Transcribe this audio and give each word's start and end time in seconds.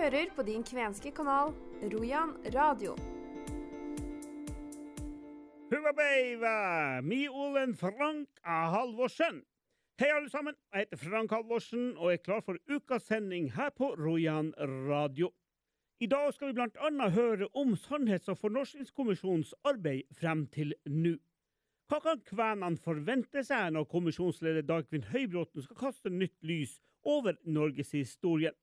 hører 0.00 0.30
på 0.36 0.42
din 0.42 0.62
kvenske 0.64 1.10
kanal 1.12 1.50
Rojan 1.92 2.30
radio. 2.54 2.94
Huvabeiva, 5.70 7.00
mi 7.04 7.28
Olen 7.28 7.74
Frank 7.76 8.28
A. 8.44 8.70
Halvorsen. 8.72 9.42
Hei, 10.00 10.08
alle 10.08 10.30
sammen. 10.32 10.56
Jeg 10.72 10.86
heter 10.86 10.96
Frank 10.96 11.34
Halvorsen 11.36 11.98
og 11.98 12.12
er 12.12 12.22
klar 12.24 12.40
for 12.40 12.56
ukas 12.72 13.02
sending 13.10 13.50
her 13.52 13.68
på 13.76 13.90
Rojan 13.98 14.54
radio. 14.88 15.28
I 16.00 16.06
dag 16.06 16.32
skal 16.32 16.48
vi 16.48 16.56
blant 16.56 16.80
annet 16.80 17.12
høre 17.12 17.50
om 17.52 17.76
Sannhets- 17.76 18.32
og 18.32 18.38
fornorskingskommisjonens 18.40 19.52
arbeid 19.64 20.08
frem 20.16 20.46
til 20.46 20.72
nå. 20.86 21.18
Hva 21.92 22.00
kan 22.00 22.24
kvenene 22.24 22.80
forvente 22.80 23.44
seg 23.44 23.76
når 23.76 23.90
kommisjonsleder 23.92 24.64
Dagfinn 24.64 25.04
Høybråten 25.12 25.68
skal 25.68 25.76
kaste 25.76 26.08
nytt 26.08 26.40
lys 26.40 26.78
over 27.04 27.36
norgeshistorien? 27.44 28.56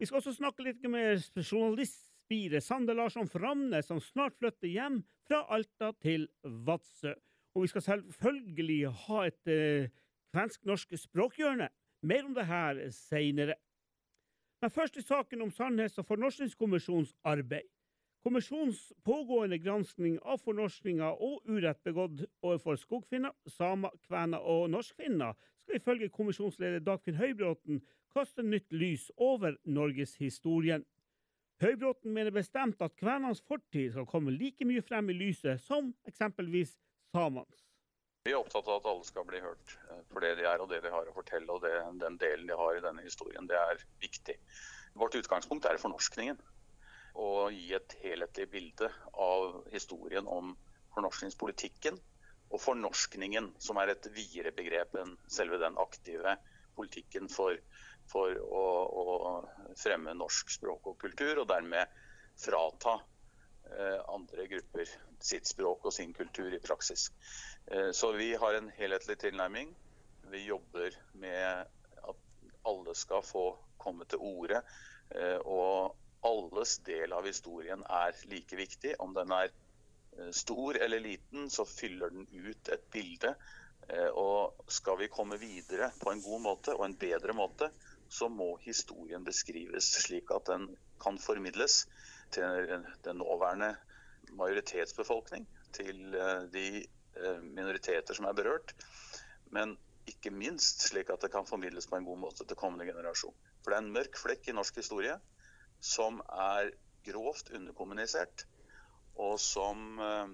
Vi 0.00 0.06
skal 0.06 0.16
også 0.16 0.32
snakke 0.32 0.64
litt 0.64 0.84
med 0.88 1.20
journalistspiret 1.44 2.64
Sander 2.64 2.96
Larsson 2.96 3.28
Framne, 3.28 3.82
som 3.84 3.98
snart 4.00 4.38
flytter 4.40 4.70
hjem 4.72 5.02
fra 5.28 5.42
Alta 5.52 5.90
til 6.00 6.24
Vadsø. 6.40 7.12
Og 7.52 7.66
vi 7.66 7.68
skal 7.68 7.84
selvfølgelig 7.84 8.78
ha 9.02 9.26
et 9.28 9.50
eh, 9.52 9.90
kvensk-norsk 10.32 10.96
språkhjørne. 11.02 11.68
Mer 12.08 12.24
om 12.24 12.32
det 12.32 12.46
her 12.48 12.80
seinere. 12.96 13.58
Men 14.62 14.72
først 14.72 14.96
til 14.96 15.04
saken 15.04 15.42
om 15.42 15.52
Sannhets- 15.52 16.00
og 16.00 16.08
fornorskningskommisjonens 16.08 17.12
arbeid. 17.24 17.68
Kommisjonens 18.24 18.92
pågående 19.04 19.60
granskning 19.60 20.16
av 20.24 20.40
fornorskninga 20.40 21.12
og 21.12 21.44
urett 21.44 21.84
begått 21.84 22.24
overfor 22.40 22.80
skogfinner, 22.80 23.36
samer, 23.48 23.92
kvener 24.08 24.40
og 24.40 24.70
norskfinner 24.72 25.36
skal 25.60 25.76
ifølge 25.76 26.08
kommisjonsleder 26.08 26.80
Dagfinn 26.84 27.20
Høybråten 27.20 27.84
kaste 28.14 28.42
nytt 28.42 28.72
lys 28.72 29.10
over 29.16 29.56
norgeshistorien. 29.64 30.84
Høybråten 31.60 32.12
mener 32.16 32.32
bestemt 32.32 32.80
at 32.80 32.96
kvenenes 32.96 33.42
fortid 33.44 33.92
skal 33.92 34.08
komme 34.08 34.32
like 34.32 34.64
mye 34.64 34.82
frem 34.82 35.10
i 35.12 35.16
lyset 35.16 35.60
som 35.60 35.92
eksempelvis 36.08 36.76
samenes. 37.12 37.66
Vi 38.24 38.32
er 38.32 38.40
opptatt 38.40 38.68
av 38.68 38.80
at 38.80 38.88
alle 38.90 39.04
skal 39.08 39.24
bli 39.28 39.40
hørt 39.40 39.74
eh, 39.88 40.00
for 40.12 40.24
det 40.24 40.34
de 40.40 40.44
er 40.48 40.60
og 40.60 40.68
det 40.68 40.82
de 40.84 40.92
har 40.92 41.08
å 41.08 41.16
fortelle. 41.16 41.48
og 41.52 41.62
det, 41.64 41.72
Den 42.02 42.18
delen 42.20 42.48
de 42.48 42.56
har 42.56 42.76
i 42.76 42.82
denne 42.84 43.04
historien, 43.04 43.48
det 43.48 43.56
er 43.56 43.84
viktig. 44.00 44.36
Vårt 45.00 45.16
utgangspunkt 45.16 45.68
er 45.68 45.80
fornorskningen 45.80 46.40
og 47.20 47.52
gi 47.54 47.72
et 47.74 47.96
helhetlig 48.02 48.46
bilde 48.52 48.90
av 49.18 49.62
historien 49.72 50.28
om 50.30 50.52
fornorskningspolitikken 50.94 51.96
og 52.50 52.60
fornorskningen, 52.60 53.52
som 53.62 53.78
er 53.80 53.92
et 53.92 54.08
videre 54.14 54.52
begrep 54.54 54.96
enn 54.98 55.16
selve 55.30 55.60
den 55.62 55.78
aktive 55.80 56.36
politikken 56.76 57.28
for, 57.30 57.56
for 58.10 58.34
å, 58.42 58.64
å, 59.02 59.04
fremme 59.78 60.14
norsk 60.18 60.50
språk 60.50 60.90
og 60.90 60.98
kultur, 61.00 61.42
og 61.42 61.48
dermed 61.50 61.90
frata 62.40 62.96
eh, 63.70 64.00
andre 64.10 64.46
grupper 64.50 64.90
sitt 65.22 65.46
språk 65.46 65.86
og 65.86 65.94
sin 65.94 66.14
kultur 66.16 66.52
i 66.54 66.62
praksis. 66.62 67.10
Eh, 67.70 67.90
så 67.96 68.12
vi 68.16 68.32
har 68.34 68.58
en 68.58 68.70
helhetlig 68.76 69.18
tilnærming. 69.22 69.72
Vi 70.30 70.44
jobber 70.46 70.96
med 71.22 71.66
at 72.02 72.22
alle 72.68 72.94
skal 72.98 73.22
få 73.26 73.44
komme 73.80 74.06
til 74.10 74.22
orde. 74.22 74.62
Eh, 75.14 75.38
og 75.44 75.96
alles 76.26 76.78
del 76.86 77.12
av 77.16 77.26
historien 77.26 77.82
er 77.88 78.16
like 78.30 78.56
viktig. 78.56 78.94
Om 79.00 79.14
den 79.16 79.32
er 79.34 79.48
eh, 79.50 80.30
stor 80.36 80.78
eller 80.78 81.00
liten, 81.00 81.50
så 81.50 81.66
fyller 81.68 82.12
den 82.14 82.28
ut 82.30 82.72
et 82.72 82.86
bilde. 82.92 83.34
Eh, 83.88 84.08
og 84.08 84.66
skal 84.70 85.00
vi 85.00 85.10
komme 85.12 85.38
videre 85.40 85.90
på 86.00 86.12
en 86.12 86.22
god 86.22 86.44
måte 86.44 86.76
og 86.76 86.84
en 86.86 86.98
bedre 87.00 87.34
måte, 87.36 87.70
så 88.10 88.28
må 88.32 88.52
historien 88.64 89.24
beskrives 89.26 89.92
slik 90.02 90.32
at 90.34 90.48
den 90.50 90.66
kan 91.02 91.18
formidles 91.22 91.84
til 92.34 92.72
den 93.04 93.20
nåværende 93.22 93.74
majoritetsbefolkning, 94.38 95.46
til 95.74 96.14
eh, 96.14 96.42
de 96.52 96.66
minoriteter 97.42 98.14
som 98.14 98.26
er 98.28 98.36
berørt. 98.38 98.74
Men 99.54 99.74
ikke 100.10 100.32
minst 100.34 100.86
slik 100.88 101.10
at 101.10 101.22
det 101.22 101.30
kan 101.32 101.46
formidles 101.46 101.86
på 101.90 101.98
en 101.98 102.06
god 102.06 102.18
måte 102.24 102.46
til 102.46 102.58
kommende 102.58 102.86
generasjon. 102.88 103.34
For 103.62 103.70
det 103.70 103.78
er 103.78 103.84
en 103.84 103.94
mørk 103.94 104.18
flekk 104.18 104.48
i 104.50 104.54
norsk 104.56 104.80
historie 104.82 105.16
som 105.80 106.20
er 106.28 106.70
grovt 107.06 107.50
underkommunisert, 107.56 108.46
og 109.20 109.38
som 109.40 110.00
eh, 110.04 110.32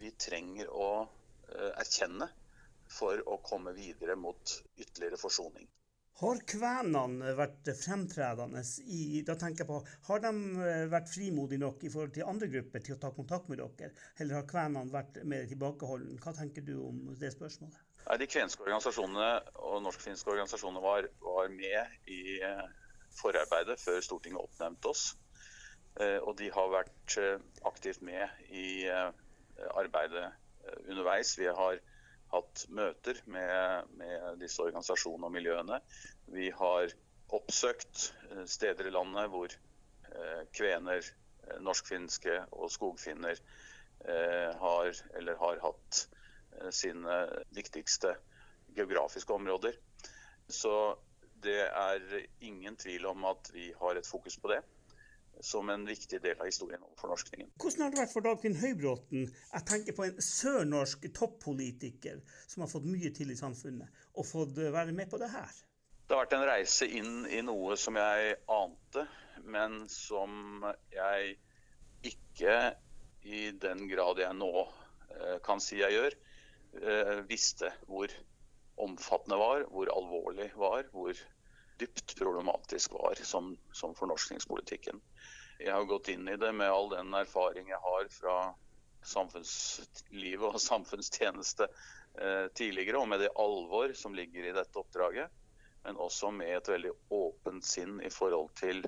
vi 0.00 0.12
trenger 0.20 0.70
å 0.72 0.90
eh, 1.04 1.72
erkjenne 1.82 2.28
for 2.98 3.20
å 3.26 3.38
komme 3.44 3.74
videre 3.76 4.16
mot 4.16 4.56
ytterligere 4.76 5.20
forsoning. 5.20 5.68
Har 6.16 6.40
kvenene 6.48 7.34
vært 7.36 7.68
fremtredende 7.76 8.62
i 8.88 9.20
da 9.26 9.36
tenker 9.40 9.64
jeg 9.64 9.68
på, 9.68 9.80
Har 10.08 10.22
de 10.24 10.30
eh, 10.64 10.86
vært 10.92 11.12
frimodige 11.12 11.60
nok 11.60 11.84
i 11.84 11.90
forhold 11.92 12.14
til 12.16 12.30
andre 12.30 12.48
grupper 12.54 12.86
til 12.86 12.96
å 12.96 13.00
ta 13.02 13.10
kontakt 13.16 13.50
med 13.52 13.60
dere, 13.60 13.92
eller 14.16 14.40
har 14.40 14.48
kvenene 14.48 14.94
vært 14.94 15.20
mer 15.28 15.44
tilbakeholdne? 15.50 16.16
Hva 16.24 16.32
tenker 16.38 16.64
du 16.64 16.78
om 16.86 17.04
det 17.20 17.34
spørsmålet? 17.36 17.82
De 18.06 18.26
kvenske 18.30 18.62
organisasjonene 18.62 19.30
og 19.66 19.80
norsk-finske 19.82 20.30
organisasjonene 20.30 20.82
var, 20.84 21.08
var, 21.26 21.48
med 21.50 22.10
i 22.12 22.38
forarbeidet 23.18 23.80
før 23.82 23.98
Stortinget 24.04 24.44
oppnevnte 24.44 24.92
oss. 24.92 25.08
Eh, 26.00 26.18
og 26.20 26.36
de 26.40 26.50
har 26.52 26.72
vært 26.72 27.16
eh, 27.20 27.44
aktivt 27.68 28.02
med 28.04 28.28
i 28.52 28.84
eh, 28.92 29.08
arbeidet 29.72 30.28
underveis. 30.90 31.36
Vi 31.40 31.48
har 31.48 31.80
hatt 32.36 32.66
møter 32.72 33.20
med, 33.30 33.90
med 33.98 34.40
disse 34.42 34.62
organisasjonene 34.64 35.28
og 35.28 35.34
miljøene. 35.34 35.80
Vi 36.32 36.50
har 36.54 36.92
oppsøkt 37.36 38.10
steder 38.46 38.86
i 38.88 38.94
landet 38.94 39.30
hvor 39.32 39.54
kvener, 40.56 41.02
norskfinske 41.62 42.36
og 42.54 42.70
skogfinner 42.74 43.38
har, 44.60 45.00
eller 45.18 45.38
har 45.40 45.60
hatt 45.62 46.00
sine 46.74 47.18
viktigste 47.54 48.14
geografiske 48.76 49.34
områder. 49.34 49.76
Så 50.48 50.96
det 51.42 51.60
er 51.66 52.06
ingen 52.40 52.78
tvil 52.80 53.06
om 53.10 53.26
at 53.28 53.50
vi 53.54 53.68
har 53.80 53.98
et 53.98 54.08
fokus 54.08 54.38
på 54.40 54.50
det 54.54 54.62
som 55.40 55.70
en 55.70 55.84
viktig 55.86 56.20
del 56.22 56.38
av 56.40 56.48
historien 56.48 56.82
om 56.82 56.94
fornorskningen. 57.00 57.50
Hvordan 57.60 57.84
har 57.84 57.92
det 57.92 58.00
vært 58.00 58.14
for 58.14 58.24
Dagfinn 58.24 58.58
Høybråten, 58.60 59.28
jeg 59.52 59.66
tenker 59.68 59.96
på 59.96 60.06
en 60.06 60.20
sørnorsk 60.22 61.08
toppolitiker 61.16 62.22
som 62.46 62.64
har 62.64 62.72
fått 62.72 62.88
mye 62.88 63.12
til 63.16 63.32
i 63.32 63.38
samfunnet, 63.38 64.04
og 64.16 64.28
fått 64.28 64.56
være 64.58 64.94
med 64.96 65.10
på 65.12 65.20
det 65.22 65.30
her? 65.34 65.52
Det 66.06 66.14
har 66.14 66.24
vært 66.24 66.36
en 66.36 66.46
reise 66.46 66.86
inn 66.86 67.14
i 67.26 67.42
noe 67.42 67.76
som 67.80 67.98
jeg 67.98 68.36
ante, 68.54 69.06
men 69.42 69.82
som 69.90 70.64
jeg 70.94 71.34
ikke 72.06 72.58
i 73.26 73.50
den 73.58 73.88
grad 73.90 74.20
jeg 74.22 74.38
nå 74.38 74.52
eh, 74.62 75.38
kan 75.44 75.60
si 75.62 75.80
jeg 75.80 75.96
gjør, 75.96 76.16
eh, 76.80 77.14
visste 77.26 77.72
hvor 77.90 78.12
omfattende 78.82 79.38
var, 79.40 79.64
hvor 79.72 79.90
alvorlig 79.90 80.50
var, 80.54 80.86
hvor 80.92 81.18
dypt 81.80 82.16
problematisk 82.18 82.92
var 82.92 83.18
som, 83.22 83.56
som 83.72 83.94
fornorskningspolitikken. 83.94 85.00
Jeg 85.58 85.72
har 85.72 85.88
gått 85.88 86.08
inn 86.12 86.28
i 86.28 86.36
det 86.36 86.52
med 86.52 86.70
all 86.70 86.90
den 86.92 87.14
erfaring 87.16 87.70
jeg 87.72 87.80
har 87.82 88.08
fra 88.12 88.36
samfunnslivet 89.06 90.46
og 90.50 90.60
samfunnstjeneste 90.70 91.68
eh, 91.68 92.46
tidligere, 92.54 93.00
og 93.00 93.08
med 93.08 93.24
det 93.24 93.34
alvor 93.40 93.94
som 93.96 94.16
ligger 94.16 94.48
i 94.48 94.54
dette 94.56 94.80
oppdraget. 94.80 95.32
Men 95.86 96.00
også 96.02 96.32
med 96.34 96.50
et 96.50 96.68
veldig 96.68 96.92
åpent 97.14 97.64
sinn 97.64 98.00
i 98.02 98.10
forhold 98.10 98.50
til 98.58 98.82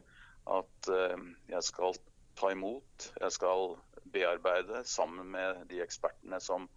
at 0.51 0.91
eh, 0.93 1.29
jeg 1.53 1.69
skal 1.69 1.97
ta 2.39 2.53
imot, 2.55 3.13
jeg 3.21 3.35
skal 3.35 3.79
bearbeide 4.09 4.83
sammen 4.89 5.31
med 5.35 5.65
de 5.71 5.83
ekspertene 5.85 6.41
som 6.43 6.69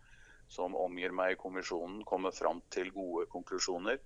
som 0.51 0.75
omgir 0.75 1.13
meg 1.15 1.33
i 1.33 1.39
kommisjonen, 1.39 2.01
komme 2.03 2.31
fram 2.35 2.59
til 2.75 2.89
gode 2.91 3.23
konklusjoner. 3.31 4.01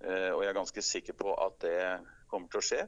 Eh, 0.00 0.30
og 0.32 0.42
jeg 0.42 0.50
er 0.50 0.56
ganske 0.56 0.84
sikker 0.84 1.16
på 1.18 1.34
at 1.44 1.58
det 1.64 1.80
kommer 2.30 2.48
til 2.52 2.62
å 2.62 2.66
skje. 2.70 2.80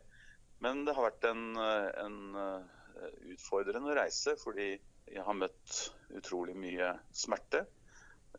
Men 0.65 0.85
det 0.87 0.95
har 0.97 1.09
vært 1.11 1.27
en, 1.29 1.45
en 1.59 2.19
eh, 2.39 3.13
utfordrende 3.35 3.97
reise, 3.99 4.37
fordi 4.41 4.71
jeg 5.13 5.25
har 5.27 5.37
møtt 5.37 5.79
utrolig 6.17 6.55
mye 6.57 6.93
smerte 7.13 7.65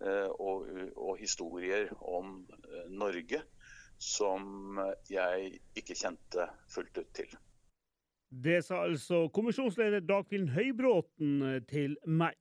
eh, 0.01 0.30
og, 0.39 0.69
og 0.95 1.19
historier 1.19 1.92
om 2.00 2.39
Norge 2.89 3.44
som 4.03 4.80
jeg 5.12 5.59
ikke 5.80 5.95
kjente 5.95 6.48
fullt 6.71 6.98
ut 6.98 7.12
til. 7.15 7.36
Det 8.33 8.63
sa 8.65 8.81
altså 8.88 9.27
kommisjonsleder 9.31 10.01
Dagfinn 10.01 10.50
Høybråten 10.56 11.62
til 11.69 11.94
meg. 12.09 12.33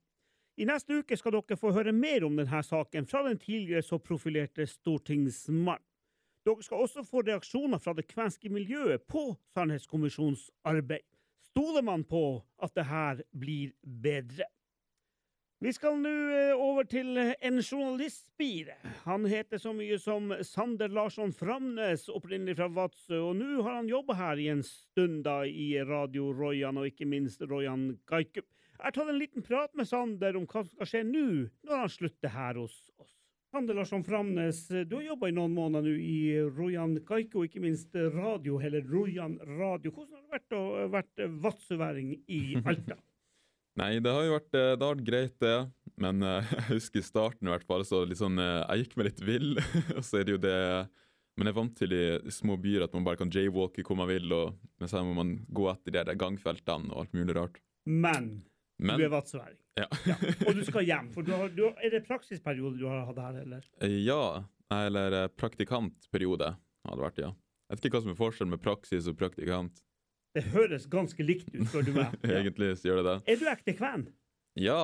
I 0.57 0.65
neste 0.69 0.99
uke 1.01 1.17
skal 1.17 1.35
dere 1.35 1.57
få 1.57 1.71
høre 1.73 1.93
mer 1.93 2.25
om 2.25 2.35
denne 2.37 2.63
saken 2.65 3.05
fra 3.09 3.21
den 3.27 3.39
tidligere 3.41 3.85
så 3.85 3.99
profilerte 4.01 4.65
stortingsmann. 4.69 5.81
Dere 6.43 6.63
skal 6.65 6.83
også 6.83 7.05
få 7.07 7.21
reaksjoner 7.23 7.79
fra 7.79 7.93
det 7.95 8.03
kvenske 8.09 8.49
miljøet 8.51 9.05
på 9.07 9.29
Sannhetskommisjonens 9.55 10.49
arbeid. 10.67 11.05
Stoler 11.53 11.85
man 11.85 12.03
på 12.03 12.41
at 12.59 12.73
det 12.75 12.83
her 12.89 13.21
blir 13.31 13.71
bedre? 13.83 14.49
Vi 15.63 15.71
skal 15.71 15.95
nå 16.01 16.11
eh, 16.35 16.59
over 16.59 16.83
til 16.83 17.15
en 17.15 17.61
journalistspire. 17.61 18.75
Han 19.05 19.23
heter 19.31 19.61
så 19.61 19.71
mye 19.71 19.95
som 20.01 20.33
Sander 20.43 20.91
Larsson 20.91 21.31
Framnes, 21.31 22.09
opprinnelig 22.11 22.57
fra 22.57 22.67
Vadsø, 22.67 23.21
og 23.29 23.37
nå 23.39 23.61
har 23.63 23.77
han 23.77 23.87
jobba 23.87 24.17
her 24.19 24.41
i 24.43 24.49
en 24.51 24.65
stund 24.67 25.21
da 25.23 25.37
i 25.47 25.69
Radio 25.87 26.33
Royan, 26.35 26.81
og 26.81 26.91
ikke 26.91 27.07
minst 27.07 27.45
Royan 27.47 27.93
Gaikup. 28.11 28.49
Jeg 28.73 28.89
har 28.89 28.97
tatt 28.97 29.13
en 29.13 29.21
liten 29.21 29.47
prat 29.47 29.71
med 29.79 29.87
Sander 29.87 30.35
om 30.35 30.43
hva 30.43 30.65
som 30.65 30.73
skal 30.73 30.91
skje 30.91 31.05
nå, 31.07 31.27
når 31.63 31.85
han 31.85 31.95
slutter 31.95 32.35
her 32.35 32.59
hos 32.59 32.75
oss. 32.99 33.15
Sander 33.53 33.73
Larsson 33.77 34.03
Framnes, 34.03 34.67
du 34.67 34.95
har 34.95 35.03
jobba 35.11 35.27
i 35.29 35.33
noen 35.37 35.53
måneder 35.53 35.93
nå 35.93 35.99
i 36.01 36.39
Rojan 36.55 36.95
Kaiko, 37.05 37.43
ikke 37.45 37.61
minst 37.61 37.93
radio, 37.93 38.55
eller 38.57 38.81
Rojan 38.89 39.35
Radio. 39.59 39.91
Hvordan 39.93 40.15
har 40.15 40.23
det 40.23 40.31
vært 40.33 40.55
å 40.57 40.61
være 40.89 41.27
vadsøværing 41.43 42.07
i 42.33 42.39
Alta? 42.71 42.97
Nei, 43.77 43.91
det 44.01 44.09
har 44.09 44.25
jo 44.25 44.33
vært, 44.33 44.57
eh, 44.57 44.71
det 44.73 44.87
har 44.87 44.95
vært 44.95 45.05
greit, 45.05 45.35
det. 45.45 45.53
Men 46.01 46.25
jeg 46.31 46.65
husker 46.71 47.03
i 47.03 47.05
starten 47.05 47.45
i 47.45 47.53
hvert 47.53 47.69
fall, 47.69 47.85
så 47.85 48.01
liksom, 48.09 48.41
jeg 48.41 48.81
gikk 48.81 48.97
meg 48.97 49.11
litt 49.11 49.23
vill. 49.29 49.53
og 49.99 50.01
så 50.01 50.23
er 50.23 50.25
det 50.25 50.33
jo 50.33 50.41
det 50.49 50.57
Men 51.37 51.51
jeg 51.51 51.53
er 51.53 51.59
vant 51.61 51.77
til 51.77 51.93
i 51.93 52.33
små 52.33 52.57
byer 52.61 52.87
at 52.87 52.97
man 52.97 53.05
bare 53.05 53.21
kan 53.21 53.29
jaywalke 53.33 53.85
hvor 53.85 54.01
man 54.01 54.09
vil, 54.09 54.33
og 54.33 54.57
men 54.81 54.89
så 54.89 55.05
må 55.05 55.13
man 55.21 55.37
gå 55.53 55.69
etter 55.69 55.93
de 55.93 56.07
der 56.09 56.17
gangfeltene 56.17 56.89
og 56.89 57.05
alt 57.05 57.13
mulig 57.13 57.37
rart. 57.37 57.61
Men, 57.85 58.33
Men 58.81 58.97
du 58.97 59.05
er 59.05 59.13
vadsøværing. 59.13 59.61
Ja. 59.79 59.87
ja. 60.05 60.17
Og 60.47 60.57
du 60.57 60.63
skal 60.67 60.85
hjem. 60.85 61.07
for 61.13 61.25
du 61.25 61.31
har, 61.33 61.49
du, 61.49 61.65
Er 61.81 61.95
det 61.95 62.03
praksisperiode 62.07 62.77
du 62.77 62.85
har 62.89 63.07
hatt 63.09 63.21
her, 63.23 63.39
eller? 63.41 63.63
ja, 63.81 64.43
eller 64.73 65.27
praktikantperiode 65.37 66.53
har 66.57 66.99
det 66.99 67.05
vært, 67.07 67.23
ja. 67.23 67.31
Jeg 67.69 67.79
vet 67.79 67.87
ikke 67.87 67.97
hva 67.97 68.03
som 68.05 68.13
er 68.13 68.19
forskjellen 68.19 68.53
med 68.53 68.61
praksis 68.61 69.09
og 69.09 69.17
praktikant. 69.17 69.83
Det 70.33 70.43
høres 70.53 70.85
ganske 70.89 71.25
likt 71.25 71.51
ut, 71.53 71.65
spør 71.69 71.85
du 71.87 71.93
meg. 71.95 72.13
Ja. 72.21 72.37
Egentlig 72.41 72.73
så 72.79 72.89
gjør 72.89 73.01
det 73.01 73.05
det. 73.09 73.17
Er 73.33 73.39
du 73.39 73.49
ekte 73.51 73.75
kven? 73.77 74.07
Ja, 74.59 74.81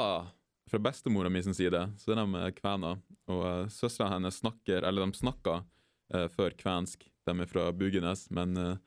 fra 0.70 0.82
bestemora 0.82 1.30
mi 1.30 1.42
sin 1.46 1.58
side 1.58 1.82
så 1.98 2.14
er 2.14 2.22
de 2.22 2.52
kvener. 2.58 3.02
Og 3.30 3.42
uh, 3.46 3.70
søstera 3.74 4.14
hennes 4.16 4.40
snakker, 4.42 4.86
eller 4.86 5.06
de 5.06 5.18
snakka 5.18 5.60
uh, 5.62 6.28
før 6.34 6.56
kvensk, 6.58 7.06
de 7.30 7.36
er 7.46 7.50
fra 7.50 7.68
Bugenes, 7.74 8.28
men 8.34 8.58
uh, 8.58 8.78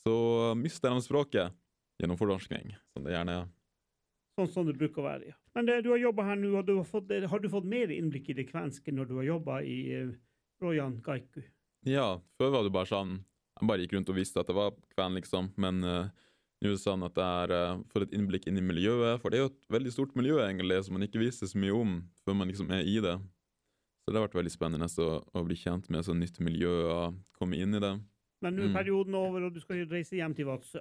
så 0.00 0.16
mister 0.56 0.92
de 0.92 1.04
språket 1.04 1.56
gjennom 2.00 2.16
fornorskning, 2.20 2.72
som 2.92 3.04
det 3.04 3.12
gjerne 3.16 3.40
er. 3.42 3.48
Sånn 4.38 4.50
som 4.52 4.68
det 4.68 4.76
bruker 4.78 5.02
å 5.02 5.08
være, 5.08 5.32
ja. 5.32 5.38
Men 5.58 5.66
det, 5.66 5.80
du 5.84 5.90
har 5.90 5.98
jobba 5.98 6.28
her 6.28 6.38
nå, 6.38 6.52
og 6.60 6.66
du 6.68 6.76
har, 6.76 6.86
fått, 6.86 7.10
har, 7.10 7.42
du 7.42 7.48
fått 7.50 7.66
mer 7.68 7.90
innblikk 7.90 8.30
i 8.30 8.36
det 8.38 8.46
kvenske 8.48 8.94
når 8.94 9.08
du 9.10 9.16
har 9.18 9.26
jobba 9.26 9.58
i 9.66 9.78
uh, 9.98 10.12
Rojan 10.62 11.00
Gaiku? 11.04 11.42
Ja, 11.88 12.20
før 12.38 12.54
var 12.54 12.66
det 12.66 12.72
bare 12.74 12.90
sånn 12.90 13.18
jeg 13.60 13.68
bare 13.68 13.84
gikk 13.84 13.94
rundt 13.96 14.10
og 14.12 14.16
visste 14.16 14.40
at 14.40 14.48
det 14.48 14.56
var 14.56 14.72
kven, 14.94 15.16
liksom. 15.18 15.50
Men 15.60 15.82
uh, 15.84 16.08
nå 16.60 16.70
er 16.70 16.76
det 16.76 16.80
sånn 16.80 17.04
at 17.04 17.18
jeg 17.20 17.50
uh, 17.52 17.82
fått 17.92 18.06
et 18.06 18.14
innblikk 18.16 18.46
inn 18.48 18.60
i 18.60 18.64
miljøet. 18.64 19.20
For 19.20 19.32
det 19.32 19.40
er 19.40 19.44
jo 19.44 19.50
et 19.52 19.74
veldig 19.76 19.92
stort 19.92 20.16
miljø 20.18 20.38
egentlig, 20.44 20.80
som 20.86 20.96
man 20.96 21.04
ikke 21.04 21.20
viser 21.20 21.50
så 21.50 21.60
mye 21.60 21.74
om 21.76 21.98
før 22.24 22.38
man 22.40 22.48
liksom 22.48 22.72
er 22.72 22.86
i 22.88 22.96
det. 23.04 23.18
Så 24.00 24.12
det 24.12 24.16
har 24.16 24.26
vært 24.30 24.38
veldig 24.38 24.54
spennende 24.54 24.88
å, 24.88 25.10
å 25.36 25.44
bli 25.44 25.58
kjent 25.60 25.90
med 25.90 26.00
et 26.00 26.08
sånt 26.08 26.22
nytt 26.22 26.40
miljø 26.42 26.72
og 26.88 27.20
komme 27.36 27.60
inn 27.60 27.76
i 27.76 27.82
det. 27.84 27.92
Men 28.40 28.56
nå 28.56 28.64
er 28.64 28.72
mm. 28.72 28.78
perioden 28.78 29.12
mm. 29.12 29.20
over, 29.20 29.46
og 29.46 29.52
du 29.52 29.60
skal 29.60 29.84
reise 29.90 30.16
hjem 30.16 30.34
til 30.38 30.48
Vadsø? 30.48 30.80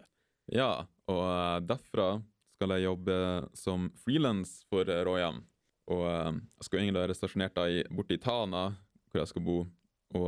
Ja, 0.56 0.72
og 1.12 1.24
uh, 1.28 1.60
derfra 1.60 2.14
skal 2.60 2.76
jeg 2.76 2.90
jobbe 2.90 3.16
som 3.56 3.88
frilans 4.04 4.58
for 4.68 4.84
Royan. 5.08 5.40
Og 5.90 6.04
jeg 6.04 6.68
skal 6.68 6.82
egentlig 6.82 7.02
være 7.06 7.16
stasjonert 7.16 7.60
i, 7.64 7.80
borte 7.88 8.18
i 8.18 8.22
Tana, 8.22 8.66
hvor 9.08 9.22
jeg 9.22 9.32
skal 9.32 9.46
bo. 9.46 9.62
Og 10.20 10.28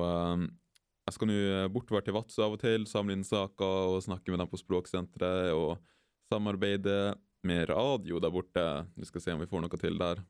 jeg 1.10 1.18
skal 1.18 1.28
nå 1.28 1.36
eh, 1.36 1.68
bortover 1.74 2.06
til 2.06 2.16
Vadsø 2.16 2.46
av 2.46 2.56
og 2.56 2.62
til, 2.62 2.88
samle 2.88 3.18
inn 3.18 3.26
saker 3.28 3.92
og 3.92 4.04
snakke 4.06 4.32
med 4.32 4.40
dem 4.40 4.50
på 4.50 4.62
Språksenteret. 4.62 5.52
Og 5.52 5.76
samarbeide 6.32 7.18
med 7.44 7.68
radio 7.68 8.22
der 8.24 8.32
borte. 8.32 8.66
Vi 8.96 9.10
skal 9.10 9.26
se 9.26 9.36
om 9.36 9.44
vi 9.44 9.50
får 9.52 9.66
noe 9.66 9.82
til 9.82 10.00
der. 10.00 10.24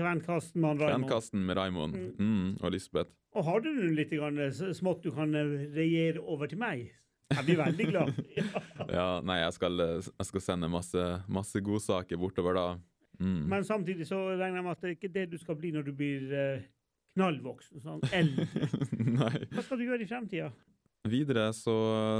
Kvenkasten 0.00 0.60
med 0.60 0.82
Raimond. 0.82 0.90
Kvenkasten 0.90 1.46
med 1.46 1.56
Raimond 1.60 1.96
mm. 1.96 2.10
mm, 2.18 2.48
og 2.58 2.74
Lisbeth. 2.74 3.14
Og 3.38 3.46
har 3.46 3.62
du 3.62 3.70
litt 3.94 4.10
grann, 4.12 4.42
smått 4.74 5.06
du 5.06 5.12
kan 5.14 5.30
eh, 5.36 5.70
regjere 5.78 6.26
over 6.26 6.50
til 6.50 6.60
meg? 6.60 6.88
Jeg 7.34 7.44
blir 7.48 7.58
veldig 7.58 7.86
glad. 7.88 8.18
ja. 8.38 8.46
ja, 8.92 9.06
nei, 9.26 9.40
jeg 9.42 9.56
skal, 9.56 9.82
jeg 10.06 10.28
skal 10.28 10.44
sende 10.44 10.70
masse, 10.70 11.06
masse 11.26 11.62
godsaker 11.64 12.20
bortover 12.20 12.58
da. 12.58 12.66
Mm. 13.18 13.42
Men 13.50 13.66
samtidig 13.66 14.06
så 14.08 14.20
regner 14.34 14.60
jeg 14.60 14.66
med 14.66 14.74
at 14.76 14.82
det 14.82 14.88
er 14.88 14.96
ikke 14.98 15.14
det 15.14 15.26
du 15.32 15.38
skal 15.40 15.58
bli 15.58 15.72
når 15.74 15.86
du 15.88 15.92
blir 15.96 16.26
uh, 16.30 16.64
knallvoksen, 17.16 17.82
sånn 17.82 18.04
eldre. 18.14 18.46
Hva 19.54 19.64
skal 19.64 19.80
du 19.80 19.86
gjøre 19.88 20.04
i 20.04 20.10
fremtida? 20.10 20.50
Videre 21.06 21.48
så 21.54 21.74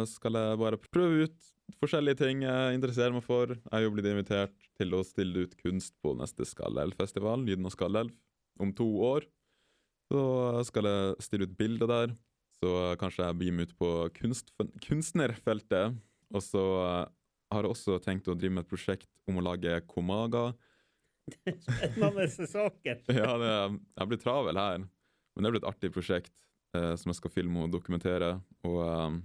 skal 0.07 0.39
jeg 0.39 0.59
bare 0.61 0.79
prøve 0.79 1.27
ut 1.27 1.53
forskjellige 1.81 2.21
ting 2.23 2.45
jeg 2.47 2.77
interesserer 2.77 3.15
meg 3.15 3.25
for. 3.27 3.55
Jeg 3.57 3.75
er 3.75 3.85
jo 3.85 3.95
blitt 3.95 4.09
invitert 4.11 4.69
til 4.79 4.95
å 4.95 5.03
stille 5.07 5.47
ut 5.47 5.57
kunst 5.61 5.97
på 6.03 6.15
neste 6.19 6.47
Skallelv-festival, 6.47 7.43
Lyden 7.47 7.67
av 7.67 7.75
Skallelv, 7.75 8.15
om 8.63 8.73
to 8.77 8.87
år. 9.05 9.27
Så 10.13 10.23
skal 10.69 10.89
jeg 10.89 11.27
stille 11.27 11.49
ut 11.49 11.57
bilder 11.59 11.91
der. 11.91 12.15
Så 12.63 12.73
kanskje 13.01 13.27
jeg 13.27 13.39
begynner 13.39 13.63
meg 13.63 13.71
ut 13.71 13.79
på 13.79 13.91
kunst, 14.17 14.53
kunstnerfeltet. 14.85 15.97
Og 16.35 16.43
så 16.43 16.63
har 17.53 17.67
jeg 17.67 17.73
også 17.73 17.99
tenkt 18.03 18.31
å 18.31 18.35
drive 18.35 18.57
med 18.57 18.65
et 18.65 18.71
prosjekt 18.71 19.11
om 19.29 19.39
å 19.39 19.45
lage 19.45 19.79
komaga 19.91 20.51
Spennende 21.27 22.47
saker. 22.47 23.01
ja, 23.19 23.33
det, 23.41 23.53
jeg 23.99 24.11
blir 24.11 24.21
travel 24.23 24.61
her. 24.61 24.85
Men 25.35 25.45
det 25.45 25.53
blir 25.53 25.63
et 25.63 25.69
artig 25.69 25.91
prosjekt 25.95 26.33
eh, 26.77 26.95
som 26.99 27.11
jeg 27.11 27.19
skal 27.19 27.35
filme 27.35 27.65
og 27.65 27.73
dokumentere. 27.75 28.37
Og 28.67 28.79
eh, 28.87 29.19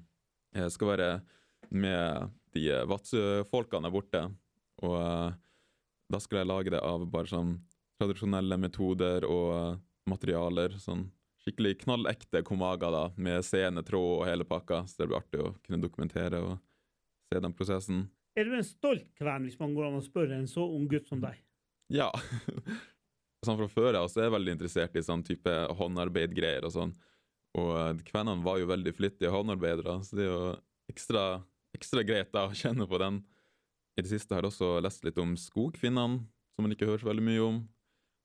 jeg 0.64 0.74
skal 0.76 0.94
være 0.94 1.12
med 1.70 2.34
de 2.56 2.66
Vadsø-folkene 2.90 3.88
der 3.88 3.94
borte. 3.94 4.24
Og 4.82 4.98
eh, 4.98 5.38
da 6.12 6.20
skal 6.20 6.42
jeg 6.42 6.52
lage 6.52 6.74
det 6.74 6.82
av 6.84 7.06
bare 7.12 7.32
sånn 7.32 7.56
tradisjonelle 8.02 8.58
metoder 8.60 9.28
og 9.30 9.48
eh, 9.56 9.80
materialer. 10.10 10.78
Sånn 10.82 11.06
skikkelig 11.42 11.80
knallekte 11.84 12.44
komaga 12.46 12.92
da, 12.94 13.04
med 13.18 13.46
scene, 13.46 13.84
tråd 13.86 14.22
og 14.22 14.26
hele 14.30 14.48
pakka. 14.48 14.84
Så 14.88 15.02
det 15.02 15.10
blir 15.10 15.22
artig 15.22 15.42
å 15.42 15.54
kunne 15.66 15.82
dokumentere 15.82 16.42
og 16.46 16.58
se 17.32 17.42
den 17.42 17.56
prosessen. 17.58 18.06
Er 18.38 18.48
du 18.48 18.56
en 18.56 18.66
stolt 18.66 19.10
kven, 19.20 19.48
hvis 19.48 19.60
man 19.60 19.74
går 19.76 19.90
an 19.90 20.00
å 20.00 20.06
spørre 20.06 20.38
en 20.38 20.48
så 20.48 20.64
ung 20.64 20.88
gutt 20.92 21.10
som 21.10 21.22
deg? 21.24 21.40
Ja. 21.92 22.10
sånn 23.46 23.58
fra 23.60 23.68
før 23.72 23.98
av 24.00 24.10
så 24.12 24.22
er 24.22 24.30
jeg 24.30 24.36
veldig 24.38 24.54
interessert 24.56 24.96
i 24.96 25.04
sånn 25.04 25.24
type 25.26 25.56
håndarbeidgreier 25.80 26.68
og 26.68 26.76
sånn. 26.76 26.94
Og 27.60 27.72
eh, 27.76 28.04
kvenene 28.08 28.46
var 28.46 28.62
jo 28.62 28.70
veldig 28.70 28.94
flittige 28.96 29.34
håndarbeidere, 29.34 29.98
så 30.06 30.18
det 30.18 30.28
er 30.28 30.30
jo 30.30 30.44
ekstra, 30.92 31.26
ekstra 31.76 32.06
greit 32.08 32.32
da 32.36 32.46
å 32.48 32.56
kjenne 32.56 32.88
på 32.88 33.02
den. 33.02 33.20
I 34.00 34.06
det 34.06 34.14
siste 34.14 34.36
har 34.36 34.46
jeg 34.46 34.54
også 34.54 34.78
lest 34.86 35.04
litt 35.04 35.20
om 35.20 35.34
skogfinnene, 35.40 36.22
som 36.56 36.66
man 36.66 36.76
ikke 36.76 36.88
hører 36.88 37.04
så 37.04 37.10
veldig 37.12 37.26
mye 37.28 37.44
om. 37.44 37.60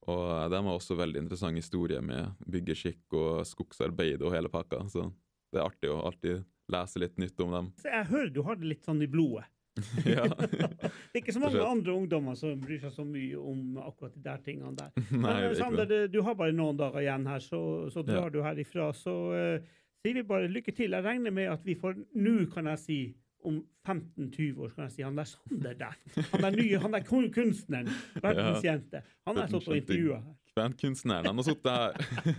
Og 0.06 0.24
eh, 0.30 0.48
de 0.52 0.60
har 0.60 0.72
også 0.72 0.98
veldig 0.98 1.24
interessant 1.24 1.58
historie 1.58 2.00
med 2.04 2.46
byggeskikk 2.46 3.16
og 3.18 3.42
skogsarbeid 3.48 4.22
og 4.22 4.34
hele 4.34 4.52
pakka. 4.52 4.84
Så 4.92 5.08
det 5.52 5.60
er 5.60 5.66
artig 5.66 5.92
å 5.92 6.02
alltid 6.06 6.44
lese 6.72 7.02
litt 7.02 7.20
nytt 7.22 7.44
om 7.44 7.54
dem. 7.54 7.68
Så 7.82 7.92
jeg 7.92 8.10
hører 8.10 8.32
du 8.34 8.42
har 8.46 8.58
det 8.58 8.72
litt 8.72 8.86
sånn 8.86 9.04
i 9.04 9.10
blodet. 9.10 9.46
Ja. 10.08 10.22
det 10.32 11.18
er 11.18 11.20
ikke 11.20 11.34
så 11.36 11.40
mange 11.42 11.60
andre 11.60 11.92
ungdommer 11.92 12.36
som 12.38 12.54
bryr 12.62 12.78
seg 12.80 12.94
så 12.94 13.04
mye 13.04 13.36
om 13.36 13.76
akkurat 13.82 14.14
de 14.14 14.22
der 14.24 14.38
tingene 14.44 14.72
der. 14.78 14.94
Nei, 15.12 15.34
Men 15.44 15.56
Sander, 15.58 15.92
du 16.08 16.20
har 16.24 16.38
bare 16.38 16.54
noen 16.56 16.78
dager 16.80 17.02
igjen 17.02 17.26
her, 17.28 17.42
så, 17.44 17.60
så 17.92 18.04
drar 18.06 18.30
ja. 18.30 18.32
du 18.32 18.40
herifra. 18.40 18.88
Så 18.96 19.16
uh, 19.36 19.76
sier 20.00 20.16
vi 20.16 20.24
bare 20.24 20.48
lykke 20.48 20.72
til. 20.72 20.96
Jeg 20.96 21.04
regner 21.04 21.34
med 21.34 21.52
at 21.52 21.66
vi 21.66 21.76
får 21.76 21.98
Nå 22.16 22.38
kan 22.54 22.70
jeg 22.72 22.82
si 22.86 22.98
om 23.46 23.60
15-20 23.86 24.62
år 24.64 24.72
kan 24.74 24.86
jeg 24.86 24.94
si 24.96 25.04
han 25.06 25.18
der 25.18 25.28
Sander 25.30 25.74
der. 25.78 25.98
Han 26.32 26.46
der 26.46 26.56
nye, 26.56 26.78
han 26.82 26.96
der 26.96 27.04
kunstneren. 27.06 27.90
verdensjente, 28.22 29.02
Han 29.26 29.40
har 29.40 29.50
stått 29.52 29.68
og 29.68 29.76
intervjua 29.80 30.20
her. 30.20 30.36
Bandkunstneren, 30.56 31.26
Han 31.26 31.36
har 31.36 31.46
sittet 31.46 31.70
her. 31.72 31.92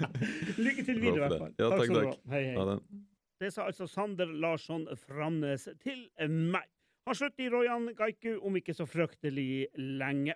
lykke 0.65 0.83
til 0.83 1.01
videre, 1.01 1.15
i 1.15 1.23
hvert 1.25 1.37
fall. 1.37 1.53
Ja, 1.59 1.69
takk, 1.69 1.93
takk. 1.93 2.25
Hei, 2.33 2.43
hei. 2.55 3.03
Det 3.37 3.53
sa 3.53 3.67
altså 3.69 3.85
Sander 3.87 4.31
Larsson 4.33 4.87
Framnes 4.97 5.67
til 5.83 6.07
meg. 6.27 6.65
Han 7.07 7.15
slutter 7.15 7.45
i 7.45 7.49
Royan 7.53 7.91
Gaiku 7.95 8.39
om 8.43 8.57
ikke 8.59 8.73
så 8.75 8.87
fryktelig 8.89 9.67
lenge. 9.77 10.33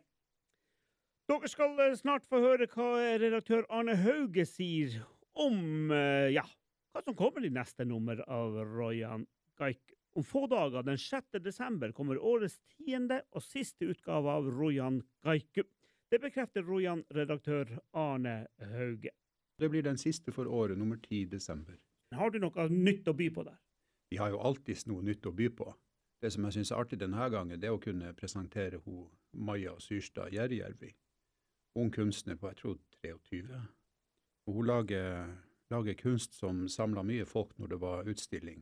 Dere 1.32 1.50
skal 1.52 1.80
eh, 1.80 1.96
snart 2.00 2.28
få 2.28 2.40
høre 2.44 2.68
hva 2.72 2.92
redaktør 3.20 3.66
Arne 3.72 3.96
Hauge 4.00 4.46
sier 4.48 5.02
om 5.40 5.92
eh, 5.96 6.30
ja, 6.36 6.46
hva 6.92 7.04
som 7.04 7.18
kommer 7.18 7.44
i 7.44 7.52
neste 7.54 7.88
nummer 7.88 8.22
av 8.28 8.56
Royan 8.68 9.26
Gaiku. 9.60 9.96
Om 10.14 10.24
få 10.24 10.48
dager, 10.48 10.84
den 10.84 10.98
6. 10.98 11.26
desember, 11.32 11.92
kommer 11.92 12.18
årets 12.18 12.62
tiende 12.76 13.22
og 13.32 13.44
siste 13.44 13.86
utgave 13.86 14.32
av 14.32 14.50
Rojan 14.52 15.00
Gaiku. 15.24 15.64
Det 16.12 16.20
bekrefter 16.20 16.66
Rojan-redaktør 16.68 17.78
Arne 17.96 18.48
Hauge. 18.60 19.14
Det 19.60 19.70
blir 19.70 19.84
den 19.84 19.98
siste 19.98 20.32
for 20.36 20.48
året, 20.48 20.78
nummer 20.78 20.98
10 20.98 21.26
desember. 21.32 21.78
Har 22.12 22.30
du 22.30 22.40
noe 22.44 22.68
nytt 22.68 23.08
å 23.08 23.14
by 23.16 23.30
på 23.32 23.46
der? 23.48 23.56
Vi 24.12 24.20
har 24.20 24.34
jo 24.34 24.42
alltids 24.44 24.84
noe 24.92 25.04
nytt 25.04 25.26
å 25.26 25.32
by 25.32 25.48
på. 25.56 25.70
Det 26.22 26.34
som 26.34 26.44
jeg 26.44 26.58
syns 26.58 26.72
er 26.74 26.82
artig 26.84 27.00
denne 27.00 27.30
gangen, 27.32 27.60
det 27.62 27.70
er 27.70 27.78
å 27.78 27.80
kunne 27.80 28.12
presentere 28.14 28.82
hun 28.84 29.08
Maja 29.32 29.78
Syrstad 29.80 30.36
Gjerrjärvi. 30.36 30.92
Ung 31.80 31.92
kunstner 31.92 32.36
på 32.36 32.52
jeg 32.52 32.60
tror 32.60 32.78
23. 33.00 33.62
Hun 34.52 34.68
lager, 34.68 35.32
lager 35.72 35.96
kunst 35.96 36.36
som 36.36 36.66
samla 36.68 37.06
mye 37.08 37.26
folk 37.26 37.56
når 37.58 37.72
det 37.72 37.80
var 37.80 38.12
utstilling 38.12 38.60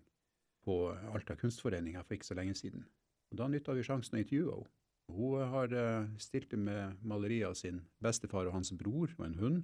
på 0.66 0.90
Alta 1.14 1.36
kunstforening 1.40 1.96
her 1.98 2.06
for 2.06 2.18
ikke 2.18 2.30
så 2.30 2.38
lenge 2.38 2.58
siden. 2.58 2.86
Og 3.32 3.38
Da 3.40 3.48
nytta 3.48 3.76
vi 3.78 3.86
sjansen 3.86 4.18
å 4.18 4.22
intervjue 4.24 4.56
henne. 4.58 4.76
Hun 5.10 5.42
har 5.52 5.72
uh, 5.74 6.10
stilt 6.22 6.52
med 6.54 7.00
malerier 7.02 7.50
av 7.50 7.56
sin 7.58 7.82
bestefar 8.04 8.46
og 8.46 8.54
hans 8.54 8.70
bror 8.78 9.10
og 9.18 9.24
en 9.26 9.40
hund. 9.40 9.64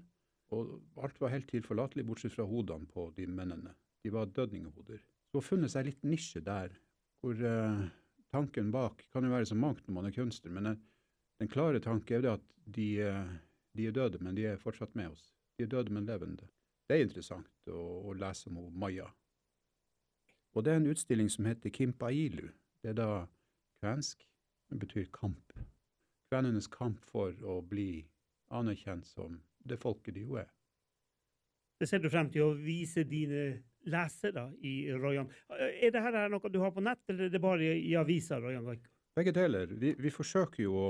Og 0.53 0.79
alt 1.01 1.19
var 1.21 1.33
helt 1.33 1.49
tilforlatelig, 1.51 2.05
bortsett 2.05 2.33
fra 2.33 2.47
hodene 2.49 2.89
på 2.89 3.11
de 3.17 3.27
mennene. 3.29 3.75
De 4.01 4.13
var 4.13 4.31
dødninghoder. 4.33 5.03
Så 5.29 5.37
hun 5.37 5.41
har 5.41 5.47
funnet 5.49 5.73
seg 5.73 5.87
litt 5.89 6.01
nisje 6.05 6.41
der, 6.45 6.73
hvor 7.21 7.37
uh, 7.37 7.85
tanken 8.33 8.71
bak 8.73 9.05
kan 9.13 9.25
jo 9.25 9.33
være 9.33 9.49
så 9.51 9.57
mangt 9.57 9.85
når 9.85 9.97
man 9.99 10.09
er 10.09 10.17
kunstner, 10.17 10.53
men 10.53 10.71
den, 10.71 10.81
den 11.41 11.51
klare 11.51 11.81
tanke 11.83 12.17
er 12.17 12.25
det 12.25 12.33
at 12.39 12.45
de, 12.65 12.89
de, 13.77 13.87
er 13.87 13.93
døde, 13.93 14.21
men 14.25 14.37
de 14.37 14.47
er 14.49 14.61
fortsatt 14.61 14.97
med 14.97 15.13
oss. 15.13 15.29
De 15.57 15.65
er 15.65 15.71
døde, 15.71 15.93
men 15.93 16.09
levende. 16.09 16.49
Det 16.89 16.97
er 16.97 17.05
interessant 17.05 17.69
å, 17.69 17.81
å 18.09 18.17
lese 18.17 18.49
om 18.49 18.65
Maya. 18.73 19.07
Og 20.55 20.63
det 20.63 20.71
er 20.73 20.79
en 20.79 20.91
utstilling 20.91 21.29
som 21.31 21.47
heter 21.49 21.69
Kimpailu. 21.69 22.47
Det 22.81 22.93
er 22.93 22.99
da 22.99 23.09
kvensk. 23.83 24.23
Det 24.71 24.79
betyr 24.81 25.09
kamp. 25.13 25.53
Kvenenes 26.31 26.67
kamp 26.71 27.03
for 27.05 27.35
å 27.43 27.59
bli 27.61 28.05
anerkjent 28.55 29.05
som 29.07 29.39
det 29.67 29.77
folket 29.81 30.15
de 30.15 30.25
jo 30.25 30.39
er. 30.41 30.49
Det 31.79 31.89
ser 31.89 31.99
du 31.99 32.09
frem 32.09 32.29
til 32.31 32.45
å 32.45 32.55
vise 32.55 33.03
dine 33.03 33.45
lesere 33.91 34.47
i 34.65 34.87
Royan. 34.95 35.27
Er 35.51 35.91
dette 35.93 36.27
noe 36.31 36.51
du 36.51 36.59
har 36.63 36.71
på 36.73 36.83
nett, 36.83 37.03
eller 37.11 37.27
er 37.27 37.33
det 37.33 37.41
bare 37.43 37.75
i 37.75 37.95
avisa? 37.99 38.39
Royan 38.39 38.65
Begge 39.15 39.31
deler. 39.35 39.67
Vi, 39.79 39.93
vi 39.99 40.11
forsøker 40.11 40.63
jo 40.63 40.75
å, 40.75 40.89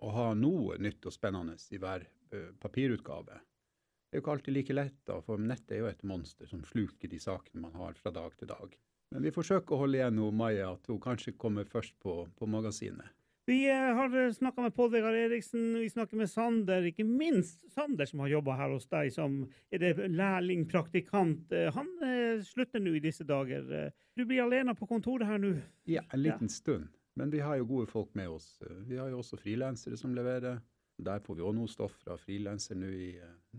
å, 0.00 0.08
ha 0.12 0.32
noe 0.36 0.78
nytt 0.82 1.06
og 1.08 1.14
spennende 1.14 1.56
i 1.72 1.80
hver 1.80 2.04
uh, 2.04 2.50
papirutgave. 2.60 3.38
Det 3.38 4.18
er 4.18 4.20
jo 4.20 4.24
ikke 4.24 4.34
alltid 4.34 4.56
like 4.56 4.76
lett, 4.76 4.98
da, 5.08 5.20
for 5.24 5.40
nettet 5.40 5.76
er 5.76 5.84
jo 5.84 5.92
et 5.92 6.02
monster 6.04 6.48
som 6.50 6.64
sluker 6.68 7.08
de 7.08 7.20
sakene 7.22 7.62
man 7.64 7.76
har 7.80 7.96
fra 8.00 8.12
dag 8.12 8.34
til 8.36 8.50
dag. 8.50 8.74
Men 9.12 9.26
vi 9.26 9.32
forsøker 9.34 9.76
å 9.76 9.82
holde 9.82 9.98
igjen 9.98 10.20
hos 10.22 10.36
Maja, 10.36 10.70
at 10.72 10.88
hun 10.88 11.00
kanskje 11.02 11.34
kommer 11.36 11.68
først 11.68 11.98
på, 12.00 12.22
på 12.38 12.48
magasinet. 12.48 13.12
Vi 13.44 13.66
eh, 13.66 13.74
har 13.74 14.32
snakka 14.32 14.62
med 14.62 14.74
Pål 14.74 14.90
Vegard 14.92 15.16
Eriksen, 15.18 15.74
vi 15.74 15.88
snakker 15.90 16.16
med 16.16 16.30
Sander, 16.30 16.84
ikke 16.86 17.04
minst 17.04 17.64
Sander, 17.74 18.06
som 18.06 18.22
har 18.22 18.30
jobba 18.30 18.54
her 18.60 18.70
hos 18.70 18.86
deg 18.86 19.10
som 19.12 19.40
er 19.74 19.82
det 19.82 20.06
lærling, 20.14 20.62
praktikant. 20.70 21.50
Eh, 21.50 21.72
han 21.74 21.90
eh, 22.06 22.38
slutter 22.46 22.80
nå 22.80 22.94
i 22.96 23.02
disse 23.02 23.26
dager. 23.26 23.90
Du 24.14 24.24
blir 24.24 24.44
alene 24.44 24.76
på 24.78 24.86
kontoret 24.86 25.26
her 25.26 25.42
nå? 25.42 25.56
Ja, 25.90 26.06
en 26.14 26.22
liten 26.22 26.48
ja. 26.48 26.54
stund. 26.54 26.86
Men 27.18 27.34
vi 27.34 27.42
har 27.44 27.58
jo 27.58 27.66
gode 27.68 27.90
folk 27.90 28.14
med 28.16 28.30
oss. 28.30 28.54
Vi 28.88 28.96
har 28.96 29.10
jo 29.12 29.18
også 29.20 29.36
frilansere 29.36 29.98
som 30.00 30.14
leverer. 30.16 30.62
Der 31.02 31.20
får 31.20 31.36
vi 31.36 31.42
òg 31.44 31.56
noe 31.58 31.68
stoff 31.68 31.98
fra 32.00 32.14
frilanser 32.20 32.78
nå 32.78 32.88
i 32.88 33.10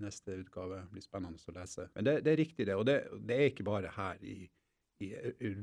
neste 0.01 0.39
utgave. 0.39 0.79
Det 0.87 0.95
blir 0.95 1.05
spennende 1.05 1.37
å 1.37 1.59
lese. 1.59 1.89
Men 1.93 2.07
det, 2.07 2.15
det 2.25 2.33
er 2.33 2.39
riktig, 2.39 2.65
det. 2.71 2.79
Og 2.79 2.87
det, 2.87 2.97
det 3.21 3.35
er 3.35 3.51
ikke 3.51 3.67
bare 3.67 3.91
her 3.93 4.21
i 4.23 4.45
i 4.47 4.62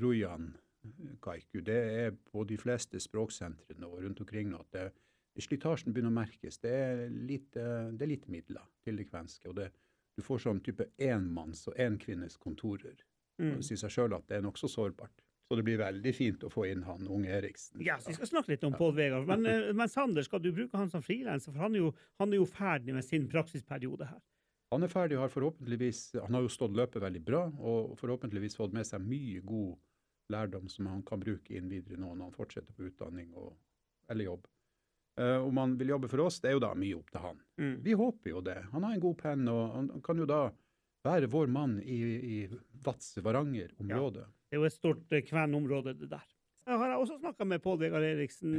Rujan 0.00 0.50
Kaiku. 1.20 1.60
Det 1.64 1.78
er 2.04 2.16
på 2.32 2.44
de 2.48 2.56
fleste 2.60 3.00
språksentrene 3.02 3.88
og 3.88 4.02
rundt 4.04 4.22
omkring 4.24 4.52
nå 4.52 4.60
at 4.64 4.92
slitasjen 5.40 5.94
begynner 5.94 6.12
å 6.12 6.18
merkes. 6.20 6.58
Det 6.62 6.72
er 6.72 7.06
lite, 7.10 7.64
det 7.92 8.04
er 8.04 8.12
lite 8.12 8.32
midler 8.32 8.66
til 8.84 9.00
det 9.00 9.08
kvenske. 9.10 9.48
og 9.48 9.56
det, 9.56 9.70
Du 10.16 10.22
får 10.22 10.38
sånn 10.42 10.60
type 10.60 10.84
enmanns- 10.98 11.68
og 11.68 11.78
enkvinnes 11.78 12.36
kontorer. 12.36 12.96
Mm. 13.38 13.56
Det 13.56 13.64
sier 13.64 13.78
seg 13.80 13.90
sjøl 13.90 14.16
at 14.16 14.26
det 14.28 14.36
er 14.36 14.42
nokså 14.44 14.68
sårbart. 14.68 15.22
Så 15.48 15.56
det 15.56 15.64
blir 15.66 15.80
veldig 15.80 16.12
fint 16.14 16.44
å 16.46 16.50
få 16.52 16.68
inn 16.70 16.82
han 16.86 17.08
unge 17.10 17.30
Eriksen. 17.34 17.80
Ja, 17.82 17.96
så 17.98 18.12
Vi 18.12 18.18
skal 18.20 18.28
snakke 18.28 18.52
litt 18.52 18.64
om 18.64 18.74
ja. 18.74 18.78
Pål 18.78 18.92
Vegard. 18.94 19.26
Men, 19.26 19.46
eh, 19.50 19.72
men, 19.72 19.88
Sander, 19.88 20.22
skal 20.22 20.42
du 20.42 20.52
bruke 20.52 20.76
han 20.78 20.90
som 20.92 21.02
frilanser? 21.02 21.52
For 21.52 21.64
han 21.64 21.74
er, 21.74 21.86
jo, 21.86 21.94
han 22.22 22.30
er 22.30 22.38
jo 22.38 22.46
ferdig 22.46 22.94
med 22.94 23.06
sin 23.06 23.26
praksisperiode 23.28 24.06
her. 24.06 24.20
Han 24.70 24.86
er 24.86 24.92
ferdig 24.92 25.16
og 25.18 25.24
har 25.24 25.32
forhåpentligvis 25.32 26.00
Han 26.22 26.36
har 26.36 26.44
jo 26.44 26.52
stått 26.52 26.76
løpet 26.78 27.02
veldig 27.02 27.22
bra 27.26 27.42
og 27.58 27.96
forhåpentligvis 27.98 28.54
fått 28.58 28.74
med 28.76 28.86
seg 28.86 29.02
mye 29.02 29.42
god 29.42 29.74
lærdom 30.30 30.68
som 30.70 30.86
han 30.86 31.02
kan 31.02 31.20
bruke 31.20 31.56
inn 31.58 31.68
videre 31.70 31.98
nå 31.98 32.12
når 32.14 32.28
han 32.28 32.36
fortsetter 32.36 32.74
på 32.76 32.86
utdanning 32.86 33.32
og, 33.34 33.56
eller 34.12 34.28
jobb. 34.28 34.46
Uh, 35.20 35.42
om 35.42 35.58
han 35.58 35.72
vil 35.76 35.90
jobbe 35.90 36.08
for 36.08 36.22
oss, 36.22 36.38
det 36.40 36.52
er 36.52 36.54
jo 36.54 36.62
da 36.62 36.70
mye 36.78 36.96
opp 36.96 37.10
til 37.10 37.24
han. 37.24 37.40
Mm. 37.58 37.72
Vi 37.82 37.96
håper 37.98 38.30
jo 38.30 38.42
det. 38.46 38.60
Han 38.70 38.86
har 38.86 38.94
en 38.94 39.02
god 39.02 39.16
penn, 39.18 39.48
og 39.50 39.72
han 39.74 40.04
kan 40.06 40.22
jo 40.22 40.26
da 40.30 40.38
være 41.04 41.28
vår 41.32 41.50
mann 41.50 41.74
i, 41.82 41.98
i 41.98 42.36
Vadsø-Varanger-området. 42.86 44.22
Ja. 44.22 44.30
Det 44.50 44.56
er 44.56 44.62
jo 44.62 44.68
et 44.70 44.76
stort 44.76 45.10
uh, 45.10 45.18
kvenområde, 45.26 45.96
det 45.98 46.12
der. 46.14 46.28
Jeg 46.70 46.78
har 46.78 46.94
også 46.94 47.18
snakka 47.18 47.48
med 47.50 47.62
Pål 47.64 47.80
Vegard 47.82 48.06
Eriksen. 48.06 48.54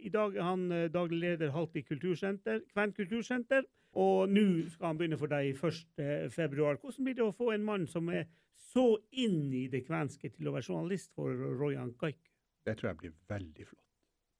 I 0.00 0.08
dag 0.14 0.38
er 0.38 0.46
han 0.46 0.64
daglig 0.94 1.18
leder 1.20 1.52
Halti 1.52 1.82
kultursenter, 1.84 2.62
Kven 2.72 2.94
kultursenter. 2.96 3.66
Og 3.98 4.30
nå 4.30 4.44
skal 4.70 4.92
han 4.92 5.00
begynne 5.00 5.18
for 5.18 5.32
deg 5.32 5.56
1. 5.56 6.30
februar. 6.34 6.78
Hvordan 6.78 7.06
blir 7.06 7.16
det 7.18 7.26
å 7.26 7.34
få 7.34 7.50
en 7.54 7.66
mann 7.66 7.88
som 7.90 8.10
er 8.14 8.28
så 8.70 8.92
inn 9.18 9.48
i 9.56 9.66
det 9.72 9.82
kvenske 9.88 10.30
til 10.30 10.46
å 10.46 10.54
være 10.54 10.68
journalist 10.68 11.10
for 11.16 11.34
Royan 11.58 11.90
Kajk? 11.98 12.20
Det 12.66 12.76
tror 12.78 12.92
jeg 12.92 13.00
blir 13.00 13.16
veldig 13.32 13.66
flott. 13.66 13.86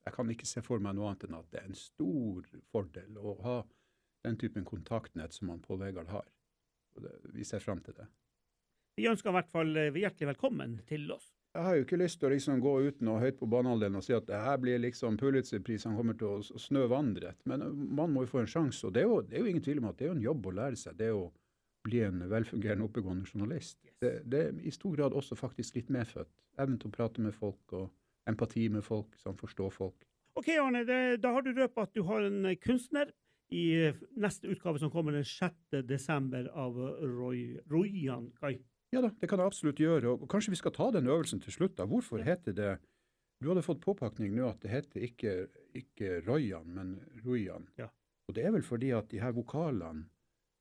Jeg 0.05 0.15
kan 0.15 0.31
ikke 0.33 0.49
se 0.49 0.63
for 0.65 0.81
meg 0.81 0.95
noe 0.97 1.11
annet 1.11 1.27
enn 1.27 1.37
at 1.37 1.49
det 1.51 1.59
er 1.61 1.69
en 1.69 1.77
stor 1.77 2.47
fordel 2.71 3.19
å 3.19 3.35
ha 3.43 3.57
den 4.25 4.37
typen 4.39 4.65
kontaktnett 4.65 5.35
som 5.35 5.51
han 5.51 5.61
Pål 5.61 5.81
Vegard 5.83 6.09
har. 6.13 6.25
Det, 6.97 7.11
vi 7.35 7.45
ser 7.47 7.61
fram 7.63 7.81
til 7.85 7.95
det. 7.97 8.07
Vi 8.97 9.07
ønsker 9.09 9.31
i 9.31 9.35
hvert 9.37 9.51
fall 9.51 9.77
eh, 9.77 9.99
hjertelig 10.01 10.33
velkommen 10.33 10.79
til 10.89 11.07
oss. 11.13 11.29
Jeg 11.51 11.63
har 11.65 11.75
jo 11.75 11.83
ikke 11.83 11.97
lyst 11.99 12.21
til 12.21 12.29
å 12.29 12.31
liksom 12.31 12.61
gå 12.63 12.73
uten 12.87 13.09
og 13.11 13.19
høyt 13.19 13.35
på 13.41 13.47
banehalvdelen 13.51 13.99
og 13.99 14.05
si 14.05 14.13
at 14.15 14.27
det 14.29 14.37
her 14.39 14.59
blir 14.63 14.79
liksom 14.79 15.17
Pulitzer-prisen 15.19 15.97
kommer 15.97 16.15
til 16.15 16.37
å 16.37 16.59
snø 16.63 16.85
vannrett. 16.87 17.41
Men 17.49 17.65
man 17.91 18.13
må 18.13 18.23
jo 18.23 18.31
få 18.31 18.43
en 18.45 18.47
sjanse. 18.53 18.85
Og 18.87 18.93
det 18.95 19.03
er, 19.03 19.09
jo, 19.09 19.17
det 19.25 19.35
er, 19.35 19.43
jo, 19.43 19.49
ingen 19.51 19.65
tvil 19.65 19.81
om 19.81 19.89
at 19.89 19.97
det 19.99 20.05
er 20.05 20.13
jo 20.13 20.15
en 20.15 20.29
jobb 20.29 20.47
å 20.47 20.53
lære 20.61 20.79
seg. 20.79 20.95
Det 20.95 21.09
er 21.09 21.19
å 21.19 21.25
bli 21.83 21.99
en 22.05 22.23
velfungerende, 22.31 22.87
oppegående 22.87 23.27
journalist. 23.27 23.81
Det, 23.99 24.13
det, 24.31 24.45
er 24.45 24.63
i 24.63 24.71
stor 24.71 24.95
grad 24.95 25.17
også 25.17 25.35
faktisk 25.35 25.75
litt 25.75 25.91
medfødt. 25.91 26.31
Evnen 26.61 26.79
til 26.79 26.91
å 26.91 26.95
prate 26.95 27.25
med 27.25 27.35
folk 27.35 27.75
og 27.75 27.89
empati 28.31 28.69
med 28.71 28.87
folk, 28.87 29.19
som 29.19 29.35
forstår 29.35 29.75
folk. 29.75 30.07
Ok, 30.39 30.53
Arne, 30.55 30.85
det, 30.87 31.19
Da 31.19 31.33
har 31.35 31.43
du 31.43 31.51
røpet 31.51 31.83
at 31.83 31.95
du 31.97 32.05
har 32.07 32.23
en 32.29 32.45
uh, 32.47 32.55
kunstner 32.63 33.11
i 33.51 33.65
uh, 33.91 34.03
neste 34.15 34.47
utgave 34.47 34.79
som 34.79 34.93
kommer 34.93 35.19
den 35.19 35.27
6. 35.27 35.81
desember 35.83 36.47
av 36.55 36.79
Roy, 37.03 37.59
Royan 37.67 38.29
Kai. 38.39 38.61
Ja 38.91 39.01
da, 39.01 39.11
det 39.21 39.29
kan 39.31 39.39
jeg 39.39 39.47
absolutt 39.47 39.79
gjøre. 39.79 40.15
Og 40.17 40.29
kanskje 40.31 40.51
vi 40.51 40.59
skal 40.59 40.73
ta 40.75 40.89
den 40.91 41.07
øvelsen 41.07 41.39
til 41.43 41.53
slutt. 41.55 41.77
da. 41.77 41.85
Hvorfor 41.87 42.23
heter 42.23 42.55
det 42.55 42.71
Du 43.41 43.47
hadde 43.49 43.63
fått 43.65 43.81
påpakning 43.81 44.35
nå 44.35 44.51
at 44.51 44.59
det 44.61 44.69
heter 44.69 45.01
ikke, 45.01 45.31
ikke 45.73 46.19
Royan, 46.27 46.67
men 46.75 46.99
Ruyan. 47.25 47.65
Ja. 47.77 47.87
Og 48.29 48.35
det 48.35 48.43
er 48.45 48.51
vel 48.53 48.61
fordi 48.61 48.91
at 48.93 49.09
de 49.09 49.17
her 49.19 49.31
vokalene, 49.33 50.05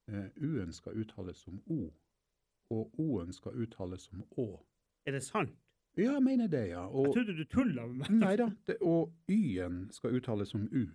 eh, 0.08 0.30
U-en 0.40 0.72
skal 0.72 0.96
uttales 0.96 1.42
som 1.44 1.60
O, 1.68 1.90
og 2.70 2.94
O-en 2.98 3.34
skal 3.36 3.58
uttales 3.60 4.08
som 4.08 4.24
Å. 4.38 4.46
Er 5.04 5.12
det 5.12 5.22
sant? 5.26 5.52
Ja, 5.98 6.14
jeg 6.14 6.22
mener 6.22 6.48
det, 6.48 6.70
ja. 6.70 6.86
Og, 6.86 7.10
jeg 7.10 7.18
trodde 7.18 7.36
du 7.36 7.44
tulla 7.44 7.86
med 7.86 7.98
meg. 8.00 8.10
Nei 8.22 8.34
da. 8.40 8.48
Og 8.80 9.12
Y-en 9.28 9.88
skal 9.92 10.16
uttales 10.16 10.54
som 10.54 10.64
U. 10.72 10.86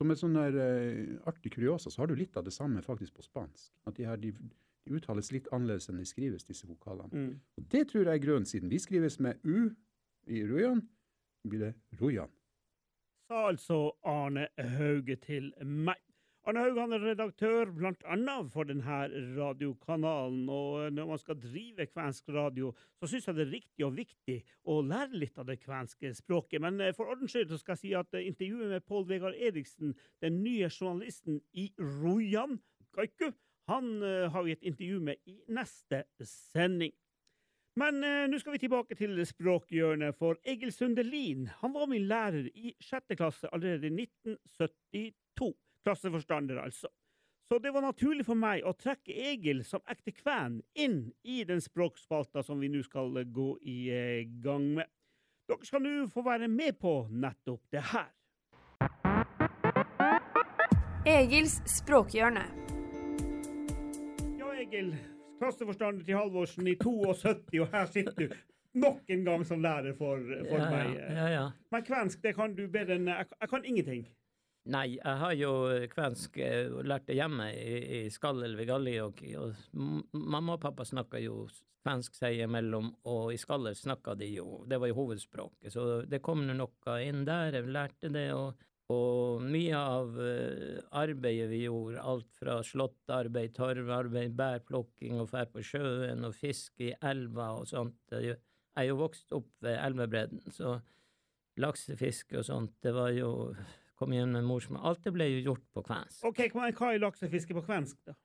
Som 0.00 0.10
en 0.10 0.18
sånn 0.18 0.34
der 0.34 0.56
eh, 0.58 1.14
artig 1.30 1.52
kuriosa, 1.54 1.92
så 1.92 2.02
har 2.02 2.10
du 2.10 2.16
litt 2.18 2.36
av 2.36 2.42
det 2.48 2.54
samme 2.56 2.82
faktisk 2.82 3.20
på 3.20 3.22
spansk. 3.22 3.70
At 3.86 4.00
de 4.00 4.08
her, 4.08 4.18
de, 4.18 4.32
de 4.84 4.94
uttales 4.98 5.32
litt 5.32 5.48
annerledes 5.52 5.88
enn 5.90 6.00
de 6.00 6.06
skrives, 6.08 6.46
disse 6.48 6.66
vokalene. 6.66 7.10
Mm. 7.12 7.40
Og 7.58 7.66
Det 7.72 7.88
tror 7.88 8.04
jeg 8.08 8.14
er 8.14 8.26
grunnen, 8.26 8.46
siden 8.46 8.70
de 8.70 8.78
skrives 8.82 9.20
med 9.20 9.34
U 9.44 9.70
i 10.26 10.44
Rujan, 10.46 10.88
blir 11.48 11.66
det 11.66 11.74
Rujan. 12.00 12.30
Sa 13.28 13.48
altså 13.48 13.92
Arne 14.04 14.48
Hauge 14.58 15.16
til 15.16 15.52
meg. 15.64 16.00
Arne 16.42 16.58
Hauge 16.64 16.82
han 16.82 16.92
er 16.96 17.04
redaktør 17.04 17.70
bl.a. 17.70 18.36
for 18.50 18.66
denne 18.66 18.96
radiokanalen. 19.36 20.48
og 20.50 20.92
Når 20.92 21.06
man 21.06 21.18
skal 21.18 21.38
drive 21.38 21.86
kvensk 21.86 22.28
radio, 22.34 22.72
så 22.98 23.06
syns 23.06 23.28
jeg 23.28 23.36
det 23.36 23.46
er 23.46 23.52
riktig 23.52 23.86
og 23.86 23.94
viktig 23.96 24.38
å 24.66 24.80
lære 24.82 25.20
litt 25.22 25.38
av 25.38 25.46
det 25.46 25.60
kvenske 25.62 26.10
språket. 26.18 26.58
Men 26.60 26.80
eh, 26.80 26.94
for 26.96 27.14
ordens 27.14 27.30
skyld 27.30 27.54
skal 27.58 27.76
jeg 27.76 27.82
si 27.84 27.94
at 27.94 28.18
eh, 28.18 28.26
intervjuet 28.26 28.74
med 28.74 28.86
Pål 28.90 29.06
Vegard 29.08 29.38
Eriksen, 29.38 29.94
den 30.22 30.42
nye 30.42 30.66
journalisten 30.66 31.38
i 31.54 31.70
Rojan 31.78 32.58
Kaiku, 32.92 33.30
han 33.72 33.94
uh, 34.04 34.28
har 34.32 34.44
vi 34.46 34.54
et 34.54 34.68
intervju 34.72 35.00
med 35.10 35.22
i 35.26 35.38
neste 35.48 36.04
sending. 36.20 36.92
Men 37.80 38.04
eh, 38.04 38.26
nå 38.28 38.36
skal 38.40 38.52
vi 38.52 38.60
tilbake 38.66 38.96
til 38.98 39.16
språkhjørnet, 39.24 40.16
for 40.18 40.36
Egil 40.44 40.72
Sundelin 40.74 41.46
han 41.62 41.72
var 41.72 41.88
min 41.88 42.04
lærer 42.04 42.50
i 42.52 42.74
sjette 42.84 43.16
klasse 43.16 43.48
allerede 43.48 43.88
i 43.88 44.04
1972. 44.04 45.54
Klasseforstander, 45.82 46.60
altså. 46.60 46.90
Så 47.48 47.58
det 47.58 47.72
var 47.72 47.82
naturlig 47.82 48.26
for 48.28 48.38
meg 48.38 48.62
å 48.64 48.74
trekke 48.76 49.16
Egil 49.32 49.64
som 49.66 49.82
ekte 49.90 50.12
kven 50.14 50.60
inn 50.78 51.00
i 51.24 51.42
den 51.48 51.60
språkspalta 51.64 52.44
som 52.44 52.60
vi 52.60 52.70
nå 52.72 52.84
skal 52.84 53.16
gå 53.24 53.48
i 53.64 53.78
uh, 53.88 54.40
gang 54.44 54.68
med. 54.76 54.92
Dere 55.48 55.66
skal 55.66 55.82
nå 55.84 55.94
få 56.12 56.22
være 56.28 56.48
med 56.52 56.76
på 56.80 56.94
nettopp 57.10 57.64
det 57.72 57.86
her. 57.92 58.12
Egils 61.08 61.58
språkhjørne. 61.66 62.61
Egil, 64.72 64.94
klasseforstander 65.38 66.04
til 66.04 66.16
Halvorsen 66.16 66.68
i 66.70 66.72
72, 66.80 67.58
og 67.60 67.68
her 67.74 67.88
sitter 67.92 68.14
du 68.16 68.30
nok 68.80 69.10
en 69.12 69.24
gang 69.26 69.44
som 69.44 69.60
lærer 69.60 69.92
for, 69.98 70.22
for 70.48 70.62
ja, 70.62 70.68
meg. 70.72 70.94
Ja, 70.96 71.26
ja, 71.28 71.42
Men 71.74 71.84
kvensk, 71.84 72.22
det 72.24 72.32
kan 72.38 72.54
du 72.56 72.64
bedre 72.72 72.96
enn 72.96 73.10
jeg, 73.10 73.28
jeg 73.36 73.50
kan 73.50 73.66
ingenting. 73.68 74.06
Nei, 74.72 74.86
jeg 74.94 75.18
har 75.24 75.34
jo 75.36 75.52
kvensk 75.92 76.38
eh, 76.40 76.70
og 76.70 76.86
lært 76.88 77.04
det 77.10 77.18
hjemme 77.18 77.50
i, 77.52 77.76
i 77.98 78.00
Skallel 78.14 78.56
ved 78.56 78.70
Gallijoki, 78.70 79.34
og 79.36 79.60
mamma 79.74 80.56
og 80.56 80.62
pappa 80.62 80.86
snakka 80.88 81.20
jo 81.20 81.42
kvensk 81.82 82.16
seg 82.16 82.40
imellom, 82.46 82.92
og 83.10 83.32
i 83.34 83.40
Skallel 83.42 83.76
snakka 83.76 84.14
de 84.16 84.30
jo, 84.38 84.62
det 84.70 84.78
var 84.80 84.88
jo 84.88 85.00
hovedspråket, 85.02 85.72
så 85.74 85.86
det 86.08 86.22
kom 86.24 86.46
nå 86.46 86.56
noe 86.56 86.98
inn 87.04 87.26
der, 87.28 87.58
jeg 87.58 87.74
lærte 87.74 88.12
det, 88.14 88.28
og, 88.38 88.68
og 88.90 89.44
mye 89.46 89.78
av 89.78 90.16
eh, 90.20 90.80
arbeidet 90.98 91.48
vi 91.52 91.62
gjorde, 91.64 92.02
alt 92.02 92.30
fra 92.38 92.58
slåttarbeid, 92.66 93.54
torvarbeid, 93.56 94.34
bærplukking 94.38 95.20
og 95.22 95.30
fær 95.30 95.46
på 95.52 95.62
sjøen 95.64 96.26
og 96.26 96.34
fiske 96.36 96.90
i 96.90 96.96
elva 97.12 97.52
og 97.60 97.68
sånt, 97.70 98.00
jeg 98.12 98.40
er 98.78 98.88
jo 98.88 98.98
vokst 99.00 99.32
opp 99.36 99.48
ved 99.64 99.78
elvebredden, 99.78 100.42
så 100.52 100.78
laksefiske 101.62 102.40
og 102.40 102.48
sånt, 102.48 102.76
det 102.82 102.94
var 102.96 103.12
jo 103.14 103.32
kom 104.02 104.12
igjen 104.16 104.32
med 104.34 104.46
morsmål. 104.48 104.82
Alt 104.88 105.04
det 105.06 105.12
ble 105.14 105.28
jo 105.30 105.42
gjort 105.52 105.66
på 105.76 105.84
kvensk. 105.86 106.24
OK, 106.26 106.40
hva 106.50 106.70
er 106.90 107.02
laksefiske 107.02 107.54
på 107.54 107.62
kvensk, 107.68 108.00
da? 108.08 108.16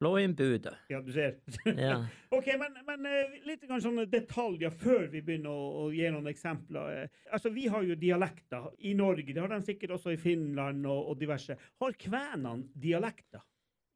Låhinbudet. 0.00 0.24
inn 0.24 0.34
budet. 0.36 0.74
Ja, 0.88 1.00
du 1.00 1.12
ser. 1.12 1.36
Ja. 1.88 2.06
OK, 2.30 2.46
men, 2.60 2.78
men 2.86 3.06
eh, 3.06 3.36
litt 3.46 3.64
sånne 3.68 4.06
detaljer 4.06 4.70
før 4.70 5.08
vi 5.10 5.22
begynner 5.22 5.50
å, 5.50 5.84
å 5.84 5.92
gi 5.92 6.08
noen 6.14 6.30
eksempler. 6.30 7.02
Eh, 7.02 7.08
Altså, 7.32 7.50
Vi 7.50 7.66
har 7.68 7.82
jo 7.82 7.94
dialekter 7.98 8.70
i 8.78 8.94
Norge, 8.94 9.32
det 9.34 9.40
har 9.40 9.48
de 9.52 9.60
sikkert 9.66 9.96
også 9.98 10.14
i 10.14 10.20
Finland 10.20 10.86
og, 10.86 11.10
og 11.10 11.18
diverse. 11.20 11.56
Har 11.80 11.92
kvenene 11.98 12.68
dialekter? 12.74 13.42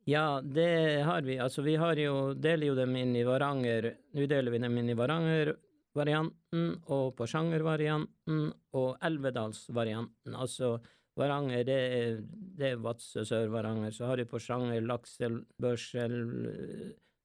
ja, 0.04 0.40
det 0.42 1.02
har 1.06 1.22
vi. 1.22 1.36
Altså, 1.38 1.62
vi 1.62 1.76
har 1.78 1.94
jo, 1.96 2.34
deler 2.34 2.66
jo 2.66 2.74
dem 2.74 2.96
inn 2.98 3.14
i 3.16 3.22
Varanger. 3.22 3.92
Nå 4.12 4.26
deler 4.26 4.50
vi 4.50 4.58
dem 4.58 4.78
inn 4.80 4.90
i 4.90 4.96
Varanger-varianten 4.98 6.64
og 6.90 7.12
Porsanger-varianten 7.16 8.48
og 8.74 8.96
Elvedalsvarianten. 9.06 10.34
Altså 10.34 10.80
Varanger, 11.18 11.64
det 11.68 11.78
er, 11.78 12.20
det 12.58 12.68
er 12.72 12.82
Vadsø, 12.82 13.24
Sør-Varanger. 13.28 13.92
Så 13.92 14.08
har 14.08 14.20
vi 14.20 14.28
Porsanger, 14.28 14.80
Laksel, 14.84 15.42
Børsel. 15.60 16.16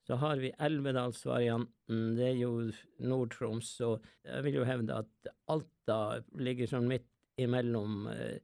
Så 0.08 0.16
har 0.20 0.40
vi 0.40 0.54
Elvedalsvarianten, 0.64 2.04
det 2.16 2.28
er 2.30 2.38
jo 2.40 2.52
Nord-Troms. 3.04 3.72
Og 3.88 4.04
jeg 4.24 4.44
vil 4.46 4.60
jo 4.62 4.68
hevde 4.68 5.02
at 5.04 5.32
Alta 5.52 6.02
ligger 6.40 6.70
sånn 6.72 6.88
midt 6.92 7.08
imellom. 7.40 8.06
Eh, 8.12 8.38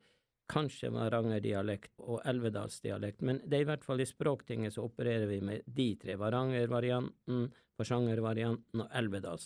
kanskje 0.54 0.92
Varanger-dialekt 0.94 1.94
og 2.04 2.20
Elvedalsdialekt, 2.30 3.24
men 3.26 3.40
det 3.48 3.58
er 3.58 3.64
i 3.64 3.70
hvert 3.72 3.86
fall 3.86 4.04
i 4.04 4.08
Språktinget 4.08 4.76
så 4.76 4.84
opererer 4.86 5.26
vi 5.30 5.40
med 5.46 5.64
de 5.66 5.88
tre. 6.02 6.18
Varanger-varianten, 6.20 7.48
Porsanger-varianten 7.80 8.84
og 8.84 8.92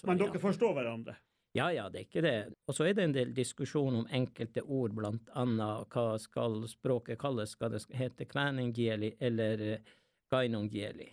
Men 0.09 0.19
dere 0.19 0.41
forstår 0.41 0.73
hverandre? 0.75 1.15
Ja, 1.55 1.71
ja, 1.73 1.89
det 1.89 1.99
er 1.99 2.03
ikke 2.05 2.21
det. 2.21 2.53
Og 2.67 2.75
så 2.75 2.83
er 2.85 2.93
det 2.97 3.03
en 3.07 3.13
del 3.15 3.33
diskusjon 3.35 3.95
om 4.01 4.07
enkelte 4.13 4.61
ord, 4.63 4.91
blant 4.97 5.29
annet 5.39 5.87
hva 5.93 6.17
skal 6.21 6.67
språket 6.69 7.19
kalles, 7.21 7.51
skal 7.55 7.71
det 7.73 7.81
hete 7.97 8.25
kvenengieli 8.29 9.09
eller 9.19 9.61
eh, 9.65 9.79
gainongieli. 10.31 11.09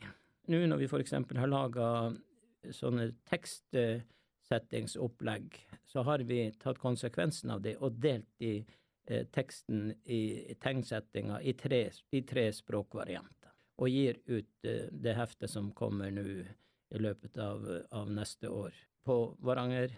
Nå 0.53 0.57
når 0.69 0.79
vi 0.83 0.89
for 0.91 1.01
eksempel 1.01 1.37
har 1.41 1.49
laga 1.49 2.13
sånne 2.75 3.13
tekstsettingsopplegg, 3.31 5.47
så 5.85 6.03
har 6.05 6.19
vi 6.29 6.53
tatt 6.61 6.79
konsekvensen 6.83 7.51
av 7.55 7.61
det 7.65 7.77
og 7.81 7.93
delt 8.03 8.43
i 8.45 8.67
eh, 9.07 9.25
teksten 9.33 9.95
i 10.05 10.55
tegnsettinga 10.61 11.41
i 11.41 11.53
tre, 11.57 11.91
i 12.13 12.23
tre 12.27 12.53
språkvarianter, 12.53 13.51
og 13.81 13.89
gir 13.89 14.19
ut 14.27 14.65
eh, 14.69 14.89
det 14.91 15.15
heftet 15.17 15.51
som 15.51 15.73
kommer 15.77 16.11
nå 16.13 16.23
i 16.25 16.45
løpet 17.01 17.39
av, 17.41 17.87
av 17.91 18.11
neste 18.13 18.49
år, 18.53 18.73
på 19.05 19.37
Varanger, 19.45 19.91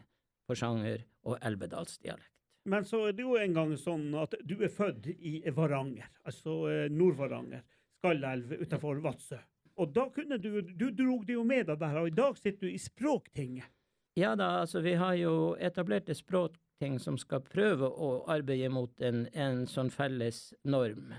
Porsanger 0.46 1.04
og 1.26 1.38
Elvedalsdialekt. 1.42 2.32
Men 2.66 2.86
så 2.86 3.04
er 3.08 3.14
det 3.14 3.22
jo 3.22 3.36
en 3.38 3.54
gang 3.54 3.74
sånn 3.78 4.08
at 4.18 4.34
du 4.42 4.56
er 4.58 4.72
født 4.74 5.06
i 5.14 5.38
Varanger, 5.54 6.08
altså 6.26 6.64
eh, 6.70 6.86
Nord-Varanger, 6.90 7.62
Skallelv 8.00 8.56
utenfor 8.58 8.98
Vadsø. 9.04 9.38
Og 9.76 9.92
da 9.92 10.06
kunne 10.10 10.38
du 10.40 10.62
Du 10.62 10.90
drog 10.90 11.26
det 11.26 11.36
jo 11.36 11.44
med 11.44 11.66
deg 11.68 11.78
der, 11.78 11.98
og 12.00 12.08
i 12.08 12.16
dag 12.16 12.38
sitter 12.38 12.66
du 12.66 12.72
i 12.72 12.80
Språktinget. 12.80 13.68
Ja 14.16 14.34
da, 14.34 14.62
altså 14.62 14.80
vi 14.80 14.94
har 14.96 15.14
jo 15.20 15.54
etablert 15.60 16.08
et 16.08 16.16
språkting 16.16 16.96
som 16.98 17.18
skal 17.20 17.42
prøve 17.44 17.86
å 17.86 18.24
arbeide 18.32 18.70
mot 18.72 19.02
en, 19.04 19.26
en 19.36 19.66
sånn 19.68 19.92
felles 19.92 20.54
norm. 20.64 21.12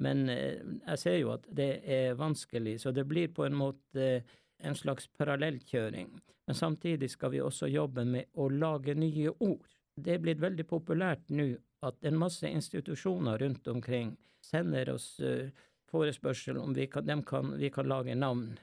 Men 0.00 0.28
eh, 0.30 0.62
jeg 0.86 1.00
ser 1.02 1.18
jo 1.18 1.32
at 1.34 1.48
det 1.50 1.82
er 1.82 2.14
vanskelig, 2.18 2.78
så 2.82 2.94
det 2.94 3.06
blir 3.10 3.34
på 3.34 3.44
en 3.46 3.58
måte 3.58 4.22
en 4.64 4.76
slags 4.78 5.06
parallellkjøring. 5.18 6.10
Men 6.46 6.56
samtidig 6.56 7.10
skal 7.10 7.32
vi 7.32 7.40
også 7.40 7.68
jobbe 7.72 8.04
med 8.04 8.32
å 8.34 8.48
lage 8.52 8.94
nye 8.98 9.32
ord. 9.38 9.64
Det 9.96 10.16
er 10.16 10.22
blitt 10.24 10.42
veldig 10.42 10.66
populært 10.68 11.30
nå 11.30 11.54
at 11.84 12.04
en 12.04 12.18
masse 12.18 12.48
institusjoner 12.48 13.38
rundt 13.38 13.68
omkring 13.68 14.14
sender 14.44 14.90
oss 14.94 15.20
eh, 15.20 15.52
forespørsel 15.90 16.58
om 16.58 16.74
vi 16.74 16.86
kan, 16.90 17.22
kan, 17.24 17.54
vi 17.58 17.70
kan 17.70 17.88
lage 17.88 18.14
navn 18.14 18.54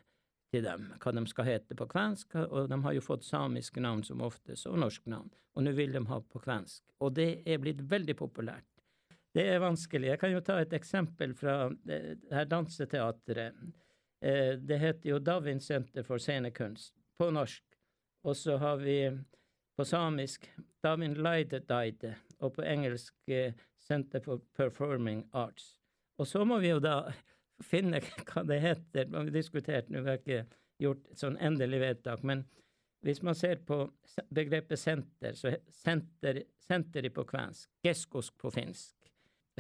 til 0.52 0.66
dem, 0.66 0.90
hva 1.00 1.14
de 1.16 1.24
skal 1.32 1.48
hete 1.48 1.78
på 1.80 1.88
kvensk, 1.94 2.36
og 2.42 2.68
de 2.70 2.80
har 2.84 2.96
jo 2.98 3.04
fått 3.06 3.24
samiske 3.24 3.82
navn 3.84 4.04
som 4.04 4.24
oftest, 4.26 4.68
og 4.68 4.82
norsk 4.84 5.08
navn, 5.12 5.30
og 5.56 5.64
nå 5.64 5.72
vil 5.78 5.96
de 5.96 6.04
ha 6.10 6.20
på 6.22 6.42
kvensk. 6.44 6.84
Og 7.00 7.14
det 7.16 7.30
er 7.48 7.62
blitt 7.64 7.82
veldig 7.88 8.18
populært. 8.20 8.68
Det 9.32 9.46
er 9.48 9.62
vanskelig. 9.64 10.10
Jeg 10.12 10.20
kan 10.20 10.34
jo 10.34 10.42
ta 10.44 10.58
et 10.60 10.74
eksempel 10.76 11.32
fra 11.40 11.70
det 11.88 12.02
her 12.34 12.50
danseteatret. 12.52 13.56
Eh, 14.22 14.58
Det 14.58 14.78
heter 14.78 15.10
jo 15.10 15.20
Davin 15.20 15.60
Senter 15.60 16.04
for 16.04 16.18
scenekunst 16.18 16.94
på 17.18 17.32
norsk, 17.32 17.64
og 18.24 18.36
så 18.38 18.58
har 18.58 18.78
vi 18.78 19.12
på 19.78 19.86
samisk 19.86 20.50
Davin 20.84 21.14
Laide 21.14 21.60
Daide, 21.60 22.16
og 22.40 22.54
på 22.56 22.62
engelsk 22.66 23.16
eh, 23.30 23.54
Center 23.78 24.22
for 24.22 24.42
Performing 24.58 25.28
Arts. 25.34 25.78
Og 26.18 26.28
så 26.28 26.46
må 26.46 26.60
vi 26.60 26.70
jo 26.70 26.80
da 26.80 27.12
finne 27.72 28.02
hva 28.02 28.44
det 28.46 28.62
heter. 28.62 29.06
Vi 29.10 29.18
har 29.18 29.34
diskutert, 29.34 29.90
nå 29.90 30.04
har 30.06 30.18
jeg 30.18 30.24
ikke 30.26 30.58
gjort 30.82 31.08
et 31.12 31.22
sånn 31.22 31.38
endelig 31.42 31.82
vedtak, 31.82 32.24
men 32.24 32.46
hvis 33.02 33.24
man 33.26 33.34
ser 33.38 33.58
på 33.66 33.84
begrepet 34.30 34.78
senter, 34.78 35.34
så 35.34 35.56
senter, 35.74 36.44
senteri 36.62 37.10
på 37.10 37.26
kvensk, 37.26 37.70
geskosk 37.86 38.38
på 38.38 38.52
finsk, 38.54 38.94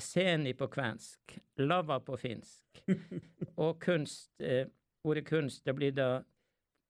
seni 0.03 0.53
på 0.57 0.67
kvensk, 0.71 1.37
lava 1.63 1.99
på 2.03 2.17
finsk, 2.19 2.83
og 3.63 3.79
kunst, 3.81 4.33
eh, 4.41 4.67
ordet 5.03 5.25
kunst, 5.27 5.65
det 5.65 5.75
blir 5.77 5.95
da 5.95 6.09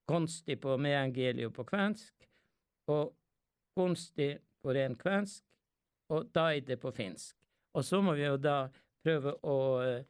konsti 0.09 0.57
på 0.59 0.77
meangelio 0.77 1.51
på 1.55 1.65
kvensk, 1.67 2.27
og 2.91 3.13
konsti 3.77 4.33
på 4.61 4.73
ren 4.75 4.97
kvensk, 4.99 5.45
og 6.11 6.31
daide 6.35 6.75
på 6.77 6.91
finsk. 6.91 7.37
Og 7.73 7.85
så 7.87 8.01
må 8.03 8.15
vi 8.17 8.25
jo 8.25 8.35
da 8.37 8.65
prøve 9.03 9.37
å, 9.47 9.57
eh, 9.85 10.03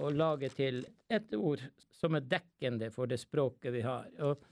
å 0.00 0.08
lage 0.10 0.48
til 0.54 0.80
et 1.12 1.34
ord 1.36 1.60
som 1.92 2.16
er 2.16 2.24
dekkende 2.24 2.88
for 2.90 3.10
det 3.10 3.20
språket 3.20 3.74
vi 3.74 3.82
har. 3.84 4.08
Og 4.24 4.46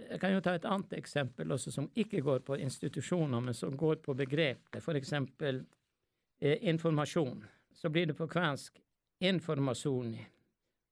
jeg 0.00 0.20
kan 0.20 0.32
jo 0.32 0.40
ta 0.40 0.54
et 0.56 0.64
annet 0.64 0.94
eksempel 0.96 1.52
også, 1.52 1.72
som 1.74 1.90
ikke 1.94 2.22
går 2.24 2.40
på 2.46 2.56
institusjoner, 2.60 3.42
men 3.44 3.54
som 3.54 3.76
går 3.76 4.00
på 4.04 4.14
begrepet. 4.16 4.80
For 4.82 4.96
eksempel 4.96 5.62
informasjon. 6.40 7.44
Så 7.72 7.88
blir 7.88 8.06
det 8.06 8.14
på 8.14 8.28
kvensk 8.28 8.80
informasjoni, 9.20 10.26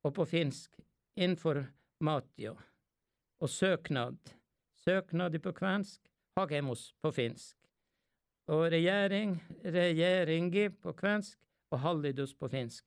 og 0.05 0.15
på 0.15 0.27
finsk 0.29 0.77
informatio. 1.17 2.57
Og 3.41 3.51
søknad. 3.51 4.19
Søknad 4.85 5.39
på 5.43 5.53
kvensk, 5.53 6.01
hagemos 6.37 6.93
på 7.03 7.13
finsk. 7.13 7.57
Og 8.49 8.71
regjering, 8.73 9.37
regjeringi 9.65 10.69
på 10.69 10.93
kvensk, 10.93 11.39
og 11.71 11.81
hallidos 11.81 12.35
på 12.35 12.49
finsk. 12.49 12.85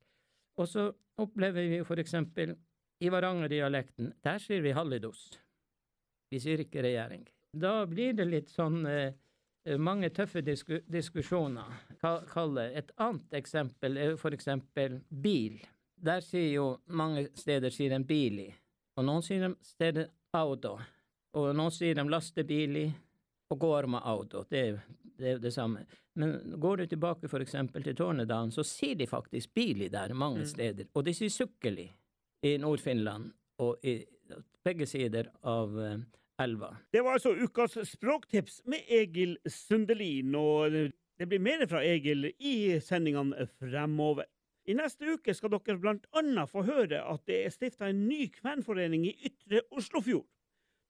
Og 0.58 0.68
så 0.68 0.88
opplever 1.16 1.68
vi 1.70 1.82
for 1.86 2.00
eksempel 2.02 2.56
i 3.02 3.10
Varanger-dialekten, 3.10 4.12
der 4.24 4.38
sier 4.42 4.62
vi 4.62 4.74
hallidos. 4.74 5.30
Vi 6.30 6.40
sier 6.42 6.62
ikke 6.64 6.82
regjering. 6.82 7.26
Da 7.52 7.84
blir 7.86 8.14
det 8.16 8.26
litt 8.28 8.50
sånn 8.50 8.86
eh, 8.88 9.14
mange 9.78 10.10
tøffe 10.10 10.42
disku 10.42 10.80
diskusjoner. 10.90 11.74
Kaller. 12.00 12.26
Kalle. 12.32 12.64
Et 12.78 12.90
annet 12.96 13.38
eksempel 13.38 13.96
er 13.96 14.32
eksempel 14.32 15.00
bil. 15.08 15.60
Der 16.02 16.20
sier 16.20 16.50
jo 16.56 16.66
mange 16.86 17.28
steder 17.38 17.70
sier 17.70 17.94
en 17.94 18.04
bili, 18.06 18.48
og 18.96 19.06
noen 19.06 19.22
sier 19.22 19.44
de 19.46 19.54
steder 19.62 20.08
auto, 20.34 20.74
og 21.38 21.52
noen 21.54 21.70
sier 21.70 21.94
de 21.94 22.04
lastebili, 22.10 22.88
og 23.52 23.58
går 23.60 23.86
med 23.86 24.02
auto. 24.02 24.42
Det 24.50 24.58
er 24.58 24.80
det, 25.22 25.28
er 25.28 25.38
det 25.38 25.52
samme. 25.54 25.84
Men 26.14 26.56
går 26.60 26.76
du 26.76 26.86
tilbake 26.86 27.28
eksempel 27.40 27.82
til 27.82 27.96
Tornedalen, 27.96 28.50
så 28.50 28.64
sier 28.66 28.96
de 28.98 29.06
faktisk 29.06 29.54
bili 29.54 29.88
der 29.88 30.14
mange 30.14 30.46
steder, 30.46 30.88
og 30.94 31.04
de 31.06 31.14
sier 31.14 31.30
sukkeli 31.30 31.86
i 32.42 32.56
Nord-Finland 32.58 33.30
og 33.62 33.84
i 33.86 34.00
begge 34.64 34.86
sider 34.86 35.28
av 35.46 35.78
eh, 35.80 35.98
elva. 36.40 36.76
Det 36.92 37.02
var 37.04 37.18
altså 37.18 37.34
ukas 37.36 37.76
språktips 37.88 38.62
med 38.66 38.84
Egil 38.88 39.36
Sundelin, 39.46 40.34
og 40.34 40.72
det 41.18 41.28
blir 41.28 41.42
mer 41.42 41.66
fra 41.68 41.82
Egil 41.84 42.30
i 42.38 42.78
sendingene 42.80 43.46
fremover. 43.58 44.28
I 44.66 44.76
neste 44.78 45.16
uke 45.16 45.34
skal 45.34 45.50
dere 45.50 45.80
blant 45.82 46.06
annet 46.14 46.50
få 46.50 46.62
høre 46.62 47.00
at 47.02 47.24
det 47.26 47.40
er 47.44 47.50
stifta 47.54 47.88
en 47.90 48.04
ny 48.06 48.28
kvenforening 48.30 49.08
i 49.08 49.16
Ytre 49.26 49.64
Oslofjord. 49.74 50.28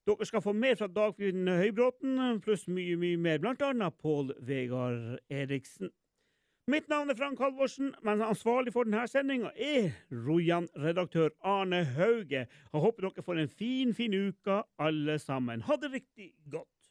Dere 0.06 0.26
skal 0.26 0.42
få 0.42 0.52
mer 0.52 0.74
fra 0.76 0.90
Dagfinn 0.90 1.46
Høybråten, 1.46 2.40
pluss 2.42 2.66
mye, 2.68 2.96
mye 2.98 3.16
mer, 3.16 3.38
blant 3.40 3.62
annet 3.62 3.96
Pål 4.02 4.34
Vegard 4.44 5.20
Eriksen. 5.30 5.92
Mitt 6.72 6.88
navn 6.88 7.10
er 7.10 7.16
Frank 7.18 7.40
Halvorsen, 7.42 7.90
men 8.00 8.22
ansvarlig 8.24 8.72
for 8.72 8.88
denne 8.88 9.02
sendinga 9.10 9.50
er 9.60 9.90
Rojan-redaktør 10.08 11.34
Arne 11.44 11.82
Hauge. 11.98 12.46
Jeg 12.46 12.80
håper 12.84 13.10
dere 13.10 13.24
får 13.26 13.40
en 13.42 13.50
fin, 13.58 13.92
fin 13.92 14.14
uke, 14.16 14.62
alle 14.80 15.18
sammen. 15.20 15.60
Ha 15.68 15.76
det 15.82 15.90
riktig 15.92 16.30
godt. 16.54 16.81